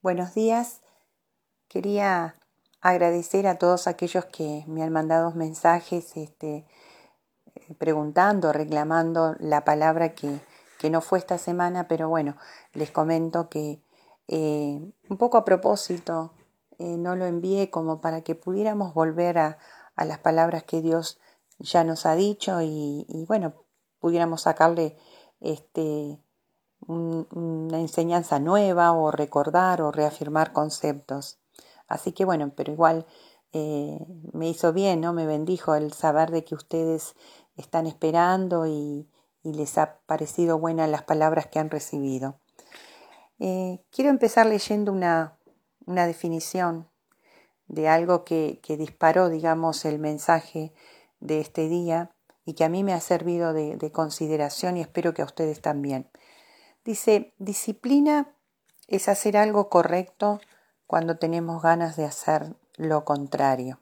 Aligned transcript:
Buenos 0.00 0.32
días. 0.32 0.80
Quería 1.66 2.36
agradecer 2.80 3.48
a 3.48 3.58
todos 3.58 3.88
aquellos 3.88 4.26
que 4.26 4.62
me 4.68 4.84
han 4.84 4.92
mandado 4.92 5.32
mensajes 5.32 6.16
este, 6.16 6.64
preguntando, 7.78 8.52
reclamando 8.52 9.34
la 9.40 9.64
palabra 9.64 10.14
que, 10.14 10.38
que, 10.78 10.88
no 10.88 11.00
fue 11.00 11.18
esta 11.18 11.36
semana, 11.36 11.88
pero 11.88 12.08
bueno, 12.08 12.36
les 12.74 12.92
comento 12.92 13.48
que 13.48 13.82
eh, 14.28 14.80
un 15.08 15.16
poco 15.18 15.36
a 15.36 15.44
propósito 15.44 16.32
eh, 16.78 16.96
no 16.96 17.16
lo 17.16 17.26
envié 17.26 17.68
como 17.68 18.00
para 18.00 18.20
que 18.20 18.36
pudiéramos 18.36 18.94
volver 18.94 19.38
a, 19.38 19.58
a, 19.96 20.04
las 20.04 20.20
palabras 20.20 20.62
que 20.62 20.80
Dios 20.80 21.18
ya 21.58 21.82
nos 21.82 22.06
ha 22.06 22.14
dicho 22.14 22.62
y, 22.62 23.04
y 23.08 23.24
bueno, 23.26 23.64
pudiéramos 23.98 24.42
sacarle 24.42 24.96
este 25.40 26.20
una 26.88 27.78
enseñanza 27.78 28.40
nueva 28.40 28.92
o 28.92 29.10
recordar 29.10 29.82
o 29.82 29.92
reafirmar 29.92 30.52
conceptos. 30.52 31.38
Así 31.86 32.12
que 32.12 32.24
bueno, 32.24 32.52
pero 32.56 32.72
igual 32.72 33.06
eh, 33.52 33.98
me 34.32 34.48
hizo 34.48 34.72
bien, 34.72 35.00
¿no? 35.00 35.12
Me 35.12 35.26
bendijo 35.26 35.74
el 35.74 35.92
saber 35.92 36.30
de 36.30 36.44
que 36.44 36.54
ustedes 36.54 37.14
están 37.56 37.86
esperando 37.86 38.66
y, 38.66 39.08
les 39.44 39.78
ha 39.78 40.00
parecido 40.04 40.58
buenas 40.58 40.90
las 40.90 41.04
palabras 41.04 41.46
que 41.46 41.58
han 41.58 41.70
recibido. 41.70 42.38
Eh, 43.38 43.80
quiero 43.90 44.10
empezar 44.10 44.44
leyendo 44.44 44.92
una, 44.92 45.38
una 45.86 46.06
definición 46.06 46.86
de 47.66 47.88
algo 47.88 48.24
que, 48.24 48.60
que, 48.62 48.76
disparó, 48.76 49.30
digamos, 49.30 49.86
el 49.86 49.98
mensaje 49.98 50.74
de 51.20 51.40
este 51.40 51.68
día 51.68 52.10
y 52.44 52.54
que 52.54 52.64
a 52.64 52.68
mí 52.68 52.84
me 52.84 52.92
ha 52.92 53.00
servido 53.00 53.54
de, 53.54 53.76
de 53.76 53.90
consideración 53.90 54.76
y 54.76 54.82
espero 54.82 55.14
que 55.14 55.22
a 55.22 55.26
ustedes 55.26 55.62
también. 55.62 56.10
Dice, 56.88 57.34
disciplina 57.36 58.34
es 58.86 59.10
hacer 59.10 59.36
algo 59.36 59.68
correcto 59.68 60.40
cuando 60.86 61.18
tenemos 61.18 61.62
ganas 61.62 61.96
de 61.96 62.06
hacer 62.06 62.56
lo 62.76 63.04
contrario. 63.04 63.78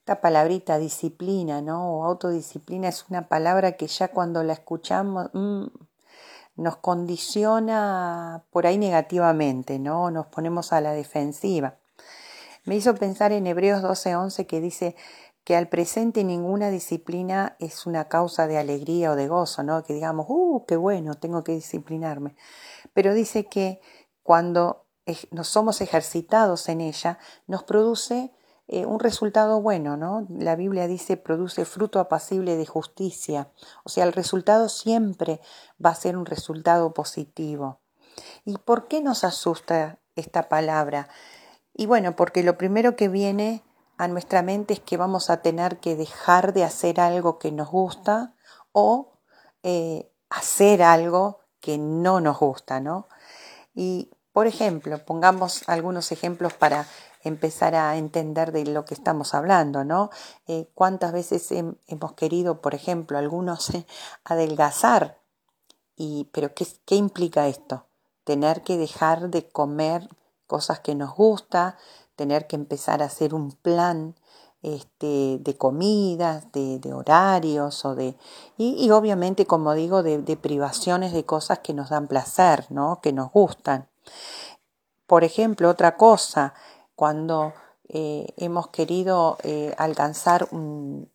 Esta 0.00 0.20
palabrita 0.20 0.78
disciplina, 0.78 1.62
¿no? 1.62 1.98
O 1.98 2.04
autodisciplina 2.04 2.88
es 2.88 3.04
una 3.08 3.28
palabra 3.28 3.76
que 3.76 3.86
ya 3.86 4.08
cuando 4.08 4.42
la 4.42 4.54
escuchamos 4.54 5.30
mmm, 5.32 5.66
nos 6.56 6.76
condiciona 6.78 8.42
por 8.50 8.66
ahí 8.66 8.78
negativamente, 8.78 9.78
¿no? 9.78 10.10
Nos 10.10 10.26
ponemos 10.26 10.72
a 10.72 10.80
la 10.80 10.90
defensiva. 10.94 11.76
Me 12.64 12.74
hizo 12.74 12.96
pensar 12.96 13.30
en 13.30 13.46
Hebreos 13.46 13.80
12:11 13.80 14.48
que 14.48 14.60
dice, 14.60 14.96
que 15.44 15.56
al 15.56 15.68
presente 15.68 16.24
ninguna 16.24 16.70
disciplina 16.70 17.56
es 17.58 17.86
una 17.86 18.08
causa 18.08 18.46
de 18.46 18.58
alegría 18.58 19.10
o 19.12 19.16
de 19.16 19.28
gozo, 19.28 19.62
¿no? 19.62 19.82
Que 19.82 19.94
digamos, 19.94 20.26
¡uh, 20.28 20.64
qué 20.66 20.76
bueno, 20.76 21.14
tengo 21.14 21.42
que 21.42 21.52
disciplinarme! 21.52 22.36
Pero 22.92 23.14
dice 23.14 23.46
que 23.46 23.80
cuando 24.22 24.86
nos 25.30 25.48
somos 25.48 25.80
ejercitados 25.80 26.68
en 26.68 26.80
ella, 26.80 27.18
nos 27.46 27.64
produce 27.64 28.32
eh, 28.68 28.86
un 28.86 29.00
resultado 29.00 29.60
bueno, 29.60 29.96
¿no? 29.96 30.26
La 30.30 30.54
Biblia 30.54 30.86
dice, 30.86 31.16
produce 31.16 31.64
fruto 31.64 31.98
apacible 31.98 32.56
de 32.56 32.66
justicia. 32.66 33.50
O 33.84 33.88
sea, 33.88 34.04
el 34.04 34.12
resultado 34.12 34.68
siempre 34.68 35.40
va 35.84 35.90
a 35.90 35.94
ser 35.96 36.16
un 36.16 36.26
resultado 36.26 36.94
positivo. 36.94 37.80
¿Y 38.44 38.56
por 38.58 38.86
qué 38.86 39.02
nos 39.02 39.24
asusta 39.24 39.98
esta 40.14 40.48
palabra? 40.48 41.08
Y 41.74 41.86
bueno, 41.86 42.14
porque 42.14 42.42
lo 42.42 42.56
primero 42.56 42.94
que 42.96 43.08
viene 43.08 43.64
a 44.02 44.08
nuestra 44.08 44.42
mente 44.42 44.74
es 44.74 44.80
que 44.80 44.96
vamos 44.96 45.30
a 45.30 45.42
tener 45.42 45.78
que 45.78 45.94
dejar 45.94 46.54
de 46.54 46.64
hacer 46.64 47.00
algo 47.00 47.38
que 47.38 47.52
nos 47.52 47.70
gusta 47.70 48.34
o 48.72 49.12
eh, 49.62 50.10
hacer 50.28 50.82
algo 50.82 51.38
que 51.60 51.78
no 51.78 52.20
nos 52.20 52.40
gusta, 52.40 52.80
¿no? 52.80 53.06
Y, 53.76 54.10
por 54.32 54.48
ejemplo, 54.48 55.04
pongamos 55.04 55.62
algunos 55.68 56.10
ejemplos 56.10 56.52
para 56.52 56.84
empezar 57.22 57.76
a 57.76 57.96
entender 57.96 58.50
de 58.50 58.66
lo 58.66 58.84
que 58.84 58.94
estamos 58.94 59.34
hablando, 59.34 59.84
¿no? 59.84 60.10
Eh, 60.48 60.68
¿Cuántas 60.74 61.12
veces 61.12 61.52
hemos 61.52 62.12
querido, 62.14 62.60
por 62.60 62.74
ejemplo, 62.74 63.18
algunos 63.18 63.70
adelgazar? 64.24 65.20
Y, 65.94 66.28
pero 66.32 66.54
¿qué, 66.54 66.66
¿qué 66.86 66.96
implica 66.96 67.46
esto? 67.46 67.86
Tener 68.24 68.62
que 68.62 68.76
dejar 68.78 69.30
de 69.30 69.48
comer 69.48 70.08
cosas 70.48 70.80
que 70.80 70.96
nos 70.96 71.14
gusta, 71.14 71.78
tener 72.16 72.46
que 72.46 72.56
empezar 72.56 73.02
a 73.02 73.06
hacer 73.06 73.34
un 73.34 73.52
plan 73.52 74.14
este, 74.62 75.38
de 75.40 75.56
comidas, 75.56 76.52
de, 76.52 76.78
de, 76.78 76.92
horarios 76.92 77.84
o 77.84 77.96
de 77.96 78.16
y, 78.56 78.90
obviamente 78.90 79.44
como 79.44 79.74
digo 79.74 80.04
de, 80.04 80.36
privaciones 80.36 81.12
de 81.12 81.24
cosas 81.24 81.58
que 81.58 81.74
nos 81.74 81.90
dan 81.90 82.06
placer, 82.06 82.66
¿no? 82.70 83.00
que 83.02 83.12
nos 83.12 83.32
gustan. 83.32 83.88
Por 85.06 85.24
ejemplo, 85.24 85.68
otra 85.68 85.96
cosa, 85.96 86.54
cuando 86.94 87.52
eh, 87.88 88.32
hemos 88.36 88.68
querido 88.68 89.36
eh, 89.42 89.74
alcanzar 89.78 90.48
un, 90.52 91.10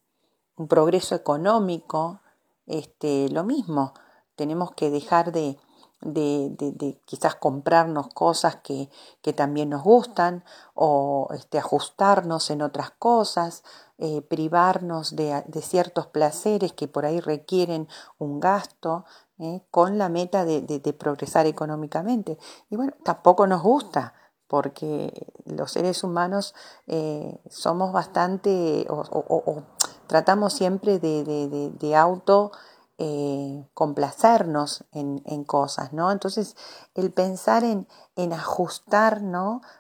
un, 0.58 0.68
progreso 0.68 1.16
económico, 1.16 2.20
este, 2.66 3.30
lo 3.30 3.46
mismo, 3.46 3.94
tenemos 4.36 4.72
que 4.72 4.90
dejar 4.90 5.32
de, 5.32 5.58
de, 6.02 6.50
de, 6.52 6.72
de, 6.74 7.00
quizás 7.06 7.36
comprarnos 7.36 8.08
cosas 8.10 8.58
que, 8.58 8.90
que 9.22 9.34
también 9.34 9.70
nos 9.70 9.84
gustan 9.84 10.44
o 10.76 11.28
este, 11.34 11.58
ajustarnos 11.58 12.50
en 12.52 12.62
otras 12.62 12.92
cosas, 12.92 13.64
eh, 13.98 14.22
privarnos 14.22 15.16
de, 15.16 15.44
de, 15.48 15.62
ciertos 15.62 16.06
placeres 16.08 16.72
que 16.74 16.88
por 16.88 17.06
ahí 17.06 17.20
requieren 17.20 17.88
un 18.20 18.40
gasto 18.40 19.06
eh, 19.40 19.62
con 19.70 20.00
la 20.00 20.10
meta 20.10 20.46
de, 20.46 20.94
progresar 20.94 21.46
económicamente. 21.46 22.40
Y 22.72 22.76
bueno, 22.76 22.94
tampoco 23.04 23.46
nos 23.46 23.62
gusta 23.62 24.16
porque 24.48 25.32
los 25.46 25.72
seres 25.72 26.04
humanos 26.04 26.56
eh, 26.88 27.40
somos 27.48 27.92
bastante 27.92 28.88
o, 28.90 29.64
tratamos 30.08 30.54
siempre 30.54 30.98
de, 30.98 31.96
auto 31.96 32.52
eh, 33.00 33.64
complacernos 33.74 34.84
en, 34.92 35.22
en, 35.26 35.44
cosas, 35.44 35.94
¿no? 35.94 36.12
Entonces, 36.12 36.56
el 36.96 37.12
pensar 37.12 37.64
en, 37.64 37.88
en, 38.16 38.34
ajustar. 38.34 39.22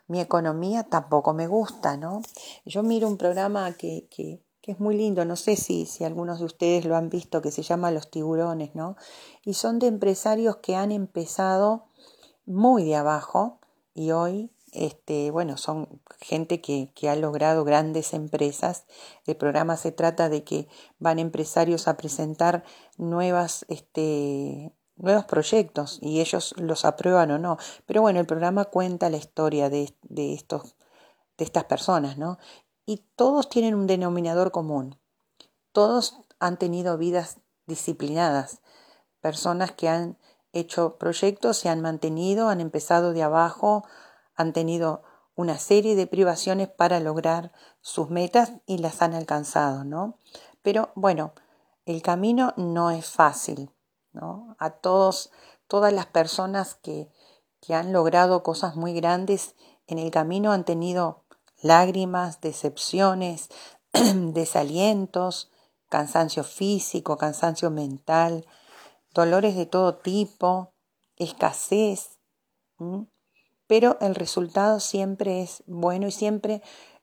Mi 0.07 0.21
economía 0.21 0.83
tampoco 0.83 1.33
me 1.33 1.47
gusta, 1.47 1.97
¿no? 1.97 2.21
Yo 2.65 2.83
miro 2.83 3.07
un 3.07 3.17
programa 3.17 3.71
que, 3.73 4.07
que, 4.09 4.41
que, 4.61 4.73
es 4.73 4.79
muy 4.79 4.95
lindo, 4.95 5.25
no 5.25 5.35
sé 5.35 5.55
si, 5.55 5.85
si 5.85 6.03
algunos 6.03 6.39
de 6.39 6.45
ustedes 6.45 6.85
lo 6.85 6.95
han 6.95 7.09
visto, 7.09 7.41
que 7.41 7.51
se 7.51 7.63
llama 7.63 7.91
Los 7.91 8.11
tiburones, 8.11 8.75
¿no? 8.75 8.97
Y 9.43 9.55
son 9.55 9.79
de 9.79 9.87
empresarios 9.87 10.57
que 10.57 10.75
han 10.75 10.91
empezado 10.91 11.85
muy 12.45 12.83
de 12.83 12.95
abajo 12.97 13.59
y 13.95 14.11
hoy 14.11 14.51
este, 14.77 15.31
bueno, 15.31 15.57
son 15.57 16.01
gente 16.19 16.61
que, 16.61 16.91
ha 17.09 17.15
logrado 17.15 17.63
grandes 17.63 18.13
empresas. 18.13 18.85
El 19.25 19.35
programa 19.35 19.75
se 19.75 19.91
trata 19.91 20.29
de 20.29 20.43
que 20.43 20.67
van 20.99 21.19
empresarios 21.19 21.87
a 21.87 21.97
presentar 21.97 22.63
nuevas, 22.97 23.65
este, 23.69 24.71
nuevos 24.95 25.25
proyectos 25.25 25.97
y 26.01 26.21
ellos 26.21 26.53
los 26.57 26.85
aprueban 26.85 27.31
o 27.31 27.39
no. 27.39 27.57
Pero 27.85 28.01
bueno, 28.01 28.19
el 28.19 28.27
programa 28.27 28.65
cuenta 28.65 29.09
la 29.09 29.17
historia 29.17 29.69
de, 29.69 29.95
de, 30.03 30.33
estos, 30.33 30.75
de 31.37 31.45
estas 31.45 31.65
personas, 31.65 32.17
¿no? 32.17 32.37
Y 32.85 33.03
todos 33.15 33.49
tienen 33.49 33.75
un 33.75 33.87
denominador 33.87 34.51
común. 34.51 34.99
Todos 35.71 36.19
han 36.39 36.57
tenido 36.57 36.97
vidas 36.97 37.39
disciplinadas, 37.65 38.61
personas 39.21 39.71
que 39.71 39.89
han 39.89 40.17
hecho 40.53 40.97
proyectos, 40.97 41.57
se 41.57 41.69
han 41.69 41.81
mantenido, 41.81 42.49
han 42.49 42.61
empezado 42.61 43.13
de 43.13 43.23
abajo, 43.23 43.83
han 44.37 44.53
tenido 44.53 45.03
una 45.35 45.57
serie 45.57 45.95
de 45.95 46.07
privaciones 46.07 46.69
para 46.69 46.99
lograr 46.99 47.51
sus 47.81 48.09
metas 48.09 48.53
y 48.65 48.77
las 48.77 49.01
han 49.01 49.13
alcanzado, 49.13 49.83
¿no? 49.83 50.17
Pero 50.61 50.91
bueno, 50.95 51.33
el 51.85 52.01
camino 52.01 52.53
no 52.57 52.91
es 52.91 53.05
fácil, 53.07 53.71
¿no? 54.13 54.55
A 54.59 54.71
todos, 54.71 55.31
todas 55.67 55.93
las 55.93 56.05
personas 56.05 56.75
que, 56.75 57.11
que 57.61 57.75
han 57.75 57.93
logrado 57.93 58.41
cosas 58.43 58.75
muy 58.75 58.93
grandes 58.93 59.55
en 59.85 59.99
el 59.99 60.11
camino 60.11 60.51
han 60.51 60.65
tenido 60.65 61.23
lágrimas, 61.61 62.41
decepciones, 62.41 63.49
desalientos, 63.93 65.51
cansancio 65.89 66.43
físico, 66.43 67.17
cansancio 67.17 67.69
mental, 67.69 68.45
dolores 69.13 69.55
de 69.55 69.65
todo 69.65 69.97
tipo, 69.97 70.73
escasez 71.15 72.19
pero 73.67 73.97
el 74.01 74.15
resultado 74.15 74.79
siempre 74.79 75.41
es 75.41 75.63
bueno 75.67 76.07
y 76.07 76.11
siempre 76.11 76.61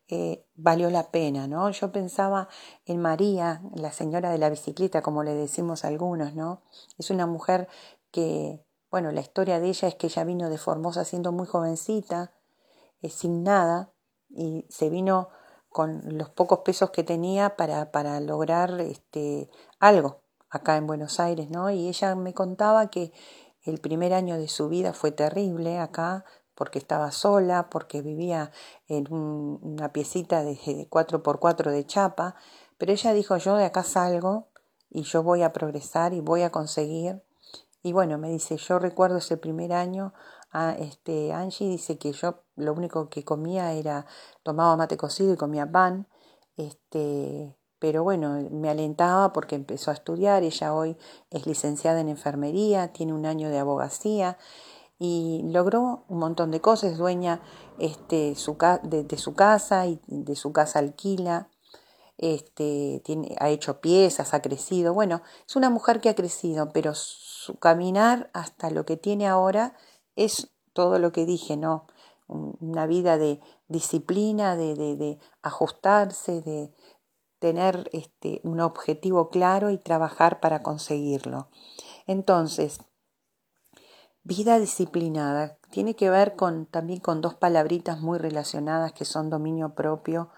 eh, 0.09 0.45
valió 0.55 0.91
la 0.91 1.11
pena, 1.11 1.47
¿no? 1.47 1.71
Yo 1.71 1.91
pensaba 1.93 2.49
en 2.85 3.01
María, 3.01 3.63
la 3.75 3.93
señora 3.93 4.31
de 4.31 4.39
la 4.39 4.51
bicicleta, 4.51 5.03
como 5.03 5.23
le 5.23 5.35
decimos 5.35 5.85
a 5.85 5.89
algunos, 5.89 6.35
¿no? 6.35 6.63
Es 6.99 7.11
una 7.11 7.27
mujer 7.27 7.69
que, 8.11 8.63
bueno, 8.91 9.13
la 9.13 9.23
historia 9.23 9.61
de 9.61 9.69
ella 9.69 9.89
es 9.89 9.95
que 9.95 10.09
ella 10.09 10.25
vino 10.25 10.51
de 10.51 10.59
Formosa 10.59 11.05
siendo 11.05 11.33
muy 11.33 11.47
jovencita, 11.47 12.33
eh, 13.03 13.09
sin 13.09 13.45
nada, 13.45 13.93
y 14.29 14.67
se 14.69 14.91
vino 14.91 15.29
con 15.69 16.19
los 16.19 16.29
pocos 16.29 16.61
pesos 16.61 16.91
que 16.91 17.03
tenía 17.03 17.57
para, 17.57 17.91
para 17.91 18.21
lograr 18.21 18.81
este, 18.81 19.51
algo 19.81 20.21
acá 20.51 20.77
en 20.77 20.87
Buenos 20.87 21.19
Aires, 21.19 21.51
¿no? 21.51 21.71
Y 21.71 21.89
ella 21.89 22.15
me 22.15 22.35
contaba 22.35 22.91
que 22.91 23.13
el 23.63 23.81
primer 23.81 24.13
año 24.13 24.37
de 24.37 24.49
su 24.49 24.69
vida 24.69 24.93
fue 24.93 25.11
terrible 25.11 25.79
acá, 25.79 26.25
porque 26.55 26.79
estaba 26.79 27.11
sola, 27.12 27.69
porque 27.71 28.03
vivía 28.03 28.53
en 28.89 29.12
una 29.12 29.93
piecita 29.93 30.43
de, 30.43 30.53
de 30.55 30.89
4x4 30.89 31.71
de 31.71 31.87
chapa, 31.87 32.37
pero 32.79 32.93
ella 32.93 33.12
dijo, 33.12 33.37
yo 33.37 33.56
de 33.56 33.65
acá 33.65 33.83
salgo 33.83 34.49
y 34.91 35.03
yo 35.03 35.23
voy 35.23 35.43
a 35.43 35.53
progresar 35.53 36.12
y 36.15 36.21
voy 36.21 36.43
a 36.43 36.51
conseguir. 36.51 37.23
Y 37.83 37.93
bueno, 37.93 38.17
me 38.17 38.31
dice, 38.31 38.56
yo 38.56 38.79
recuerdo 38.79 39.19
ese 39.19 39.37
primer 39.37 39.73
año, 39.73 40.15
a 40.51 40.73
este, 40.73 41.33
Angie 41.33 41.69
dice 41.69 41.99
que 41.99 42.12
yo 42.12 42.45
lo 42.55 42.73
único 42.73 43.09
que 43.09 43.25
comía 43.25 43.73
era, 43.73 44.06
tomaba 44.45 44.77
mate 44.77 44.97
cocido 44.97 45.35
y 45.35 45.37
comía 45.37 45.71
pan, 45.71 46.06
este, 46.56 47.56
pero 47.81 48.05
bueno, 48.05 48.49
me 48.53 48.71
alentaba 48.71 49.33
porque 49.33 49.56
empezó 49.56 49.91
a 49.91 49.95
estudiar, 49.95 50.45
ella 50.45 50.73
hoy 50.73 50.97
es 51.31 51.47
licenciada 51.47 52.01
en 52.01 52.09
enfermería, 52.09 52.93
tiene 52.93 53.12
un 53.12 53.27
año 53.27 53.51
de 53.51 53.59
abogacía 53.59 54.39
y 54.99 55.43
logró 55.44 56.05
un 56.08 56.19
montón 56.19 56.50
de 56.50 56.61
cosas, 56.61 56.99
dueña 56.99 57.43
este, 57.79 58.35
su, 58.35 58.56
de, 58.82 59.19
su 59.19 59.35
casa 59.35 59.87
y 59.87 60.00
de 60.06 60.37
su 60.37 60.52
casa 60.52 60.79
alquila, 60.79 61.49
este, 62.17 63.02
tiene, 63.05 63.35
ha 63.41 63.50
hecho 63.50 63.81
piezas, 63.81 64.35
ha 64.35 64.43
crecido, 64.43 64.94
bueno, 64.94 65.23
es 65.46 65.56
una 65.56 65.70
mujer 65.70 66.00
que 66.00 66.08
ha 66.08 66.14
crecido, 66.14 66.70
pero 66.73 66.94
su 66.94 67.58
caminar 67.58 68.31
hasta 68.32 68.70
lo 68.70 68.85
que 68.85 68.96
tiene 68.96 69.26
ahora 69.26 69.75
es 70.17 70.52
todo 70.73 70.99
lo 70.99 71.12
que 71.12 71.26
dije, 71.26 71.56
¿no? 71.56 71.87
Una 72.26 72.87
vida 72.87 73.19
de 73.19 73.41
disciplina, 73.69 74.56
de, 74.56 74.75
de, 74.75 74.96
de 74.96 75.19
ajustarse, 75.43 76.41
de 76.41 76.73
tener 77.38 77.91
este, 77.93 78.41
un 78.44 78.61
objetivo 78.61 79.29
claro 79.29 79.70
y 79.70 79.76
trabajar 79.76 80.41
para 80.41 80.62
conseguirlo. 80.62 81.49
Entonces, 82.06 82.79
Vida 84.26 84.59
disciplinada 84.59 85.59
tiene 85.69 85.94
que 85.97 86.09
ver 86.09 86.35
con, 86.35 86.65
también 86.65 86.99
con 86.99 87.21
dos 87.21 87.35
palabritas 87.35 88.00
muy 88.00 88.17
relacionadas 88.17 88.94
que 88.94 89.05
son 89.05 89.29
dominio 89.29 89.75
propio 89.75 90.31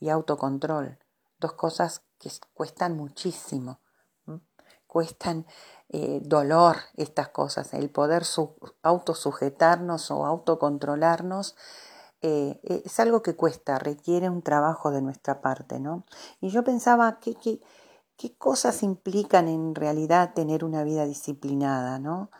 y 0.00 0.08
autocontrol. 0.08 0.98
Dos 1.38 1.52
cosas 1.52 2.02
que 2.18 2.32
cuestan 2.52 2.96
muchísimo. 2.96 3.78
Cuestan 4.88 5.46
eh, 5.88 6.20
dolor 6.24 6.78
estas 6.96 7.28
cosas. 7.28 7.74
El 7.74 7.90
poder 7.90 8.24
autosujetarnos 8.82 10.10
o 10.10 10.26
autocontrolarnos 10.26 11.54
eh, 12.22 12.58
es 12.64 12.98
algo 12.98 13.22
que 13.22 13.36
cuesta, 13.36 13.78
requiere 13.78 14.28
un 14.28 14.42
trabajo 14.42 14.90
de 14.90 15.00
nuestra 15.00 15.40
parte. 15.40 15.78
¿no? 15.78 16.04
Y 16.40 16.48
yo 16.48 16.64
pensaba, 16.64 17.20
¿qué, 17.20 17.36
qué, 17.36 17.60
qué 18.16 18.36
cosas 18.36 18.82
implican 18.82 19.46
en 19.46 19.76
realidad 19.76 20.34
tener 20.34 20.64
una 20.64 20.82
vida 20.82 21.04
disciplinada? 21.04 22.00
¿no? 22.00 22.30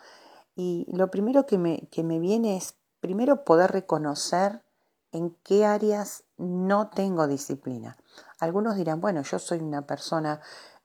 Y 0.60 0.86
lo 0.90 1.08
primero 1.08 1.46
que 1.46 1.56
me, 1.56 1.86
que 1.92 2.02
me 2.02 2.18
viene 2.18 2.56
es, 2.56 2.74
primero, 2.98 3.44
poder 3.44 3.70
reconocer 3.70 4.64
en 5.12 5.30
qué 5.44 5.64
áreas 5.64 6.24
no 6.36 6.88
tengo 6.88 7.28
disciplina. 7.28 7.96
Algunos 8.40 8.74
dirán, 8.74 9.00
bueno, 9.00 9.22
yo 9.22 9.38
soy 9.38 9.60
una 9.60 9.86
persona 9.86 10.40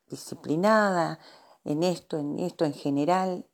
disciplinada 0.08 1.18
en 1.64 1.82
esto, 1.82 2.20
en 2.20 2.38
esto 2.38 2.66
en 2.66 2.74
general, 2.74 3.48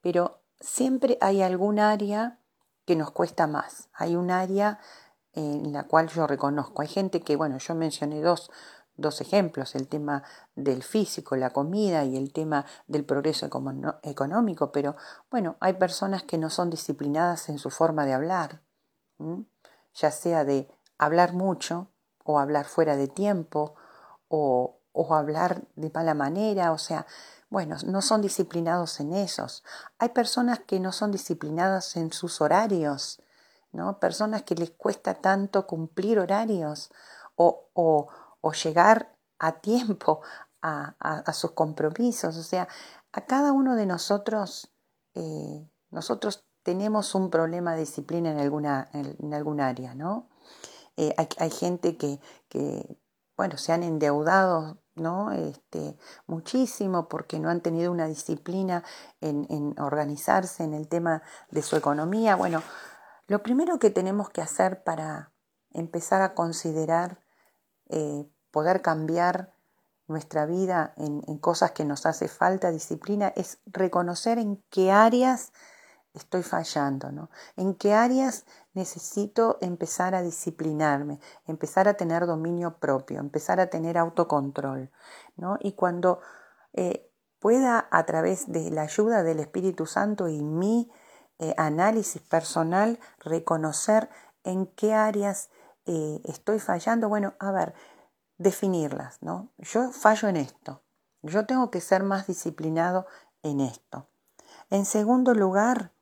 pero 0.00 0.40
siempre 0.58 1.18
hay 1.20 1.40
algún 1.40 1.78
área 1.78 2.40
que 2.84 2.96
nos 2.96 3.12
cuesta 3.12 3.46
más. 3.46 3.90
Hay 3.92 4.16
un 4.16 4.32
área 4.32 4.80
en 5.34 5.72
la 5.72 5.84
cual 5.84 6.08
yo 6.08 6.26
reconozco. 6.26 6.82
Hay 6.82 6.88
gente 6.88 7.20
que, 7.20 7.36
bueno, 7.36 7.58
yo 7.58 7.76
mencioné 7.76 8.20
dos, 8.22 8.50
dos 8.96 9.20
ejemplos, 9.20 9.74
el 9.74 9.88
tema 9.88 10.22
del 10.54 10.82
físico, 10.82 11.36
la 11.36 11.50
comida 11.50 12.04
y 12.04 12.16
el 12.16 12.32
tema 12.32 12.64
del 12.86 13.04
progreso 13.04 13.48
económico, 14.02 14.72
pero 14.72 14.96
bueno, 15.30 15.56
hay 15.60 15.74
personas 15.74 16.22
que 16.22 16.38
no 16.38 16.50
son 16.50 16.70
disciplinadas 16.70 17.48
en 17.48 17.58
su 17.58 17.70
forma 17.70 18.06
de 18.06 18.12
hablar, 18.12 18.60
ya 19.94 20.10
sea 20.10 20.44
de 20.44 20.68
hablar 20.98 21.32
mucho 21.32 21.88
o 22.24 22.38
hablar 22.38 22.66
fuera 22.66 22.96
de 22.96 23.08
tiempo 23.08 23.74
o, 24.28 24.78
o 24.92 25.14
hablar 25.14 25.62
de 25.76 25.90
mala 25.90 26.14
manera, 26.14 26.72
o 26.72 26.78
sea, 26.78 27.06
bueno, 27.50 27.76
no 27.86 28.02
son 28.02 28.22
disciplinados 28.22 28.98
en 29.00 29.12
esos. 29.12 29.62
Hay 29.98 30.08
personas 30.08 30.60
que 30.60 30.80
no 30.80 30.92
son 30.92 31.12
disciplinadas 31.12 31.96
en 31.96 32.12
sus 32.12 32.40
horarios, 32.40 33.22
¿no? 33.70 33.98
Personas 34.00 34.42
que 34.42 34.54
les 34.54 34.70
cuesta 34.70 35.14
tanto 35.14 35.66
cumplir 35.66 36.18
horarios 36.18 36.90
o, 37.36 37.68
o, 37.74 38.08
o 38.44 38.52
llegar 38.52 39.16
a 39.38 39.60
tiempo 39.60 40.20
a, 40.60 41.32
sus 41.32 41.52
compromisos. 41.52 42.36
O 42.36 42.42
sea, 42.42 42.68
a 43.12 43.24
cada 43.26 43.52
uno 43.52 43.74
de 43.74 43.86
nosotros, 43.86 44.72
eh, 45.14 45.66
nosotros 45.90 46.46
tenemos 46.62 47.14
un 47.14 47.30
problema 47.30 47.72
de 47.72 47.80
disciplina 47.80 48.30
en 48.30 48.38
alguna, 48.38 48.88
en, 48.92 49.34
algún 49.34 49.60
área, 49.60 49.94
¿no? 49.94 50.28
Eh, 50.96 51.14
hay, 51.16 51.50
gente 51.50 51.96
que, 51.96 52.20
bueno, 53.36 53.56
se 53.56 53.72
han 53.72 53.82
endeudado, 53.82 54.78
¿no? 54.94 55.32
Este, 55.32 55.96
muchísimo 56.26 57.08
porque 57.08 57.38
no 57.40 57.48
han 57.48 57.62
tenido 57.62 57.90
una 57.90 58.06
disciplina 58.06 58.84
en, 59.20 59.46
en 59.50 59.78
organizarse 59.78 60.64
en 60.64 60.74
el 60.74 60.88
tema 60.88 61.22
de 61.50 61.62
su 61.62 61.76
economía. 61.76 62.36
Bueno, 62.36 62.62
lo 63.26 63.42
primero 63.42 63.78
que 63.78 63.90
tenemos 63.90 64.30
que 64.30 64.42
hacer 64.42 64.82
para 64.82 65.32
empezar 65.70 66.22
a 66.22 66.34
considerar 66.34 67.24
eh, 67.88 68.26
poder 68.54 68.82
cambiar 68.82 69.52
nuestra 70.06 70.46
vida 70.46 70.94
en, 70.96 71.20
cosas 71.38 71.72
que 71.72 71.84
nos 71.84 72.06
hace 72.06 72.28
falta 72.28 72.70
disciplina 72.70 73.32
es 73.34 73.58
reconocer 73.66 74.38
en 74.38 74.62
qué 74.70 74.92
áreas 74.92 75.52
estoy 76.12 76.44
fallando, 76.44 77.10
¿no? 77.10 77.30
En 77.56 77.74
qué 77.74 77.94
áreas 77.94 78.44
necesito 78.72 79.58
empezar 79.60 80.14
a 80.14 80.22
disciplinarme, 80.22 81.18
empezar 81.48 81.88
a 81.88 81.94
tener 81.94 82.26
dominio 82.26 82.78
propio, 82.78 83.18
empezar 83.18 83.58
a 83.58 83.70
tener 83.70 83.98
autocontrol, 83.98 84.92
¿no? 85.34 85.56
Y 85.58 85.72
cuando 85.72 86.20
eh, 86.74 87.10
pueda 87.40 87.88
a 87.90 88.06
través 88.06 88.52
de 88.52 88.70
la 88.70 88.82
ayuda 88.82 89.24
del 89.24 89.40
Espíritu 89.40 89.86
Santo 89.86 90.28
y 90.28 90.44
mi 90.44 90.92
eh, 91.40 91.54
análisis 91.56 92.22
personal 92.22 93.00
reconocer 93.18 94.08
en 94.44 94.66
qué 94.66 94.94
áreas 94.94 95.50
eh, 95.86 96.20
estoy 96.22 96.60
fallando, 96.60 97.08
bueno, 97.08 97.34
a 97.40 97.50
ver, 97.50 97.74
definirlas, 98.38 99.22
¿no? 99.22 99.50
Yo 99.58 99.90
fallo 99.92 100.28
en 100.28 100.36
esto, 100.36 100.82
yo 101.22 101.46
tengo 101.46 101.70
que 101.70 101.80
ser 101.80 102.02
más 102.02 102.26
disciplinado 102.26 103.06
en 103.42 103.60
esto. 103.60 104.08
En 104.70 104.84
segundo 104.84 105.34
lugar, 105.34 105.92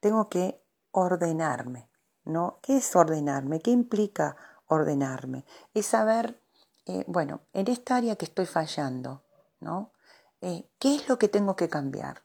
tengo 0.00 0.28
que 0.28 0.62
ordenarme, 0.92 1.90
¿no? 2.24 2.58
¿Qué 2.62 2.78
es 2.78 2.96
ordenarme? 2.96 3.60
¿Qué 3.60 3.70
implica 3.70 4.36
ordenarme? 4.66 5.44
Es 5.74 5.86
saber, 5.86 6.40
eh, 6.86 7.04
bueno, 7.06 7.42
en 7.52 7.68
esta 7.68 7.96
área 7.96 8.16
que 8.16 8.24
estoy 8.24 8.46
fallando, 8.46 9.22
¿no? 9.60 9.92
Eh, 10.40 10.68
¿Qué 10.78 10.94
es 10.94 11.08
lo 11.08 11.18
que 11.18 11.28
tengo 11.28 11.56
que 11.56 11.68
cambiar? 11.68 12.22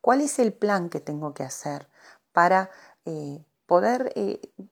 ¿Cuál 0.00 0.20
es 0.20 0.38
el 0.38 0.52
plan 0.52 0.90
que 0.90 1.00
tengo 1.00 1.34
que 1.34 1.42
hacer 1.42 1.88
para 2.32 2.70
eh, 3.04 3.44
poder 3.66 4.12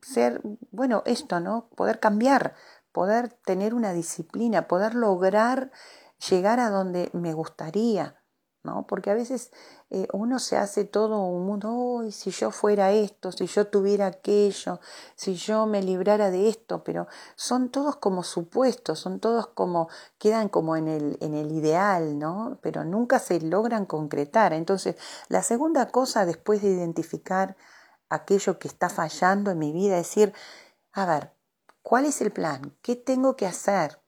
ser, 0.02 0.40
bueno, 0.70 1.02
esto, 1.06 1.40
¿no? 1.40 1.68
Poder 1.74 2.00
cambiar 2.00 2.54
poder 2.96 3.28
tener 3.44 3.74
una 3.74 3.92
disciplina, 3.92 4.68
poder 4.68 4.94
lograr 4.94 5.70
llegar 6.30 6.60
a 6.60 6.70
donde 6.70 7.10
me 7.12 7.34
gustaría, 7.34 8.22
¿no? 8.62 8.86
Porque 8.86 9.10
a 9.10 9.14
veces 9.14 9.52
eh, 9.90 10.08
uno 10.14 10.38
se 10.38 10.56
hace 10.56 10.86
todo 10.86 11.20
un 11.20 11.44
mundo, 11.44 12.10
si 12.10 12.30
yo 12.30 12.50
fuera 12.50 12.92
esto, 12.92 13.32
si 13.32 13.46
yo 13.48 13.66
tuviera 13.66 14.06
aquello, 14.06 14.80
si 15.14 15.34
yo 15.34 15.66
me 15.66 15.82
librara 15.82 16.30
de 16.30 16.48
esto, 16.48 16.84
pero 16.84 17.06
son 17.34 17.68
todos 17.68 17.96
como 17.96 18.22
supuestos, 18.22 18.98
son 18.98 19.20
todos 19.20 19.48
como, 19.48 19.90
quedan 20.16 20.48
como 20.48 20.74
en 20.74 20.88
el, 20.88 21.18
en 21.20 21.34
el 21.34 21.52
ideal, 21.52 22.18
¿no? 22.18 22.58
Pero 22.62 22.82
nunca 22.82 23.18
se 23.18 23.42
logran 23.42 23.84
concretar. 23.84 24.54
Entonces, 24.54 24.96
la 25.28 25.42
segunda 25.42 25.90
cosa 25.90 26.24
después 26.24 26.62
de 26.62 26.70
identificar 26.70 27.58
aquello 28.08 28.58
que 28.58 28.68
está 28.68 28.88
fallando 28.88 29.50
en 29.50 29.58
mi 29.58 29.72
vida, 29.72 29.98
es 29.98 30.06
decir, 30.06 30.32
a 30.94 31.04
ver, 31.04 31.35
¿Cuál 31.88 32.06
es 32.06 32.20
el 32.20 32.32
plan? 32.32 32.74
¿Qué 32.82 32.96
tengo 32.96 33.36
que 33.36 33.46
hacer? 33.46 34.00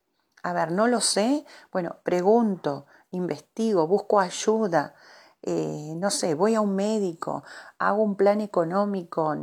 A 0.42 0.52
ver, 0.52 0.72
no 0.72 0.88
lo 0.88 1.00
sé. 1.00 1.46
Bueno, 1.70 1.98
pregunto, 2.02 2.86
investigo, 3.12 3.86
busco 3.86 4.18
ayuda. 4.18 4.96
Eh, 5.42 5.92
no 5.94 6.10
sé, 6.10 6.34
voy 6.34 6.56
a 6.56 6.60
un 6.60 6.74
médico, 6.74 7.44
hago 7.78 8.02
un 8.02 8.16
plan 8.16 8.40
económico, 8.40 9.36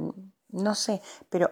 no 0.49 0.75
sé, 0.75 1.01
pero 1.29 1.49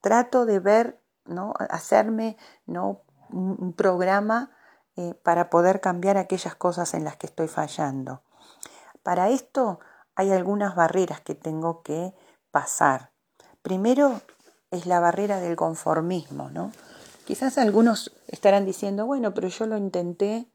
trato 0.00 0.46
de 0.46 0.60
ver, 0.60 0.98
¿no? 1.26 1.52
Hacerme, 1.68 2.38
¿no? 2.64 3.02
Un 3.28 3.74
programa 3.74 4.50
eh, 4.96 5.12
para 5.22 5.50
poder 5.50 5.82
cambiar 5.82 6.16
aquellas 6.16 6.54
cosas 6.54 6.94
en 6.94 7.04
las 7.04 7.18
que 7.18 7.26
estoy 7.26 7.48
fallando. 7.48 8.22
Para 9.02 9.28
esto 9.28 9.78
hay 10.14 10.32
algunas 10.32 10.74
barreras 10.74 11.20
que 11.20 11.34
tengo 11.34 11.82
que 11.82 12.14
pasar. 12.50 13.12
Primero, 13.60 14.22
es 14.74 14.86
la 14.86 15.00
barrera 15.00 15.40
del 15.40 15.56
conformismo, 15.56 16.50
¿no? 16.50 16.72
Quizás 17.26 17.58
algunos 17.58 18.12
estarán 18.28 18.66
diciendo, 18.66 19.06
bueno, 19.06 19.32
pero 19.32 19.48
yo 19.48 19.66
lo 19.66 19.76
intenté, 19.76 20.46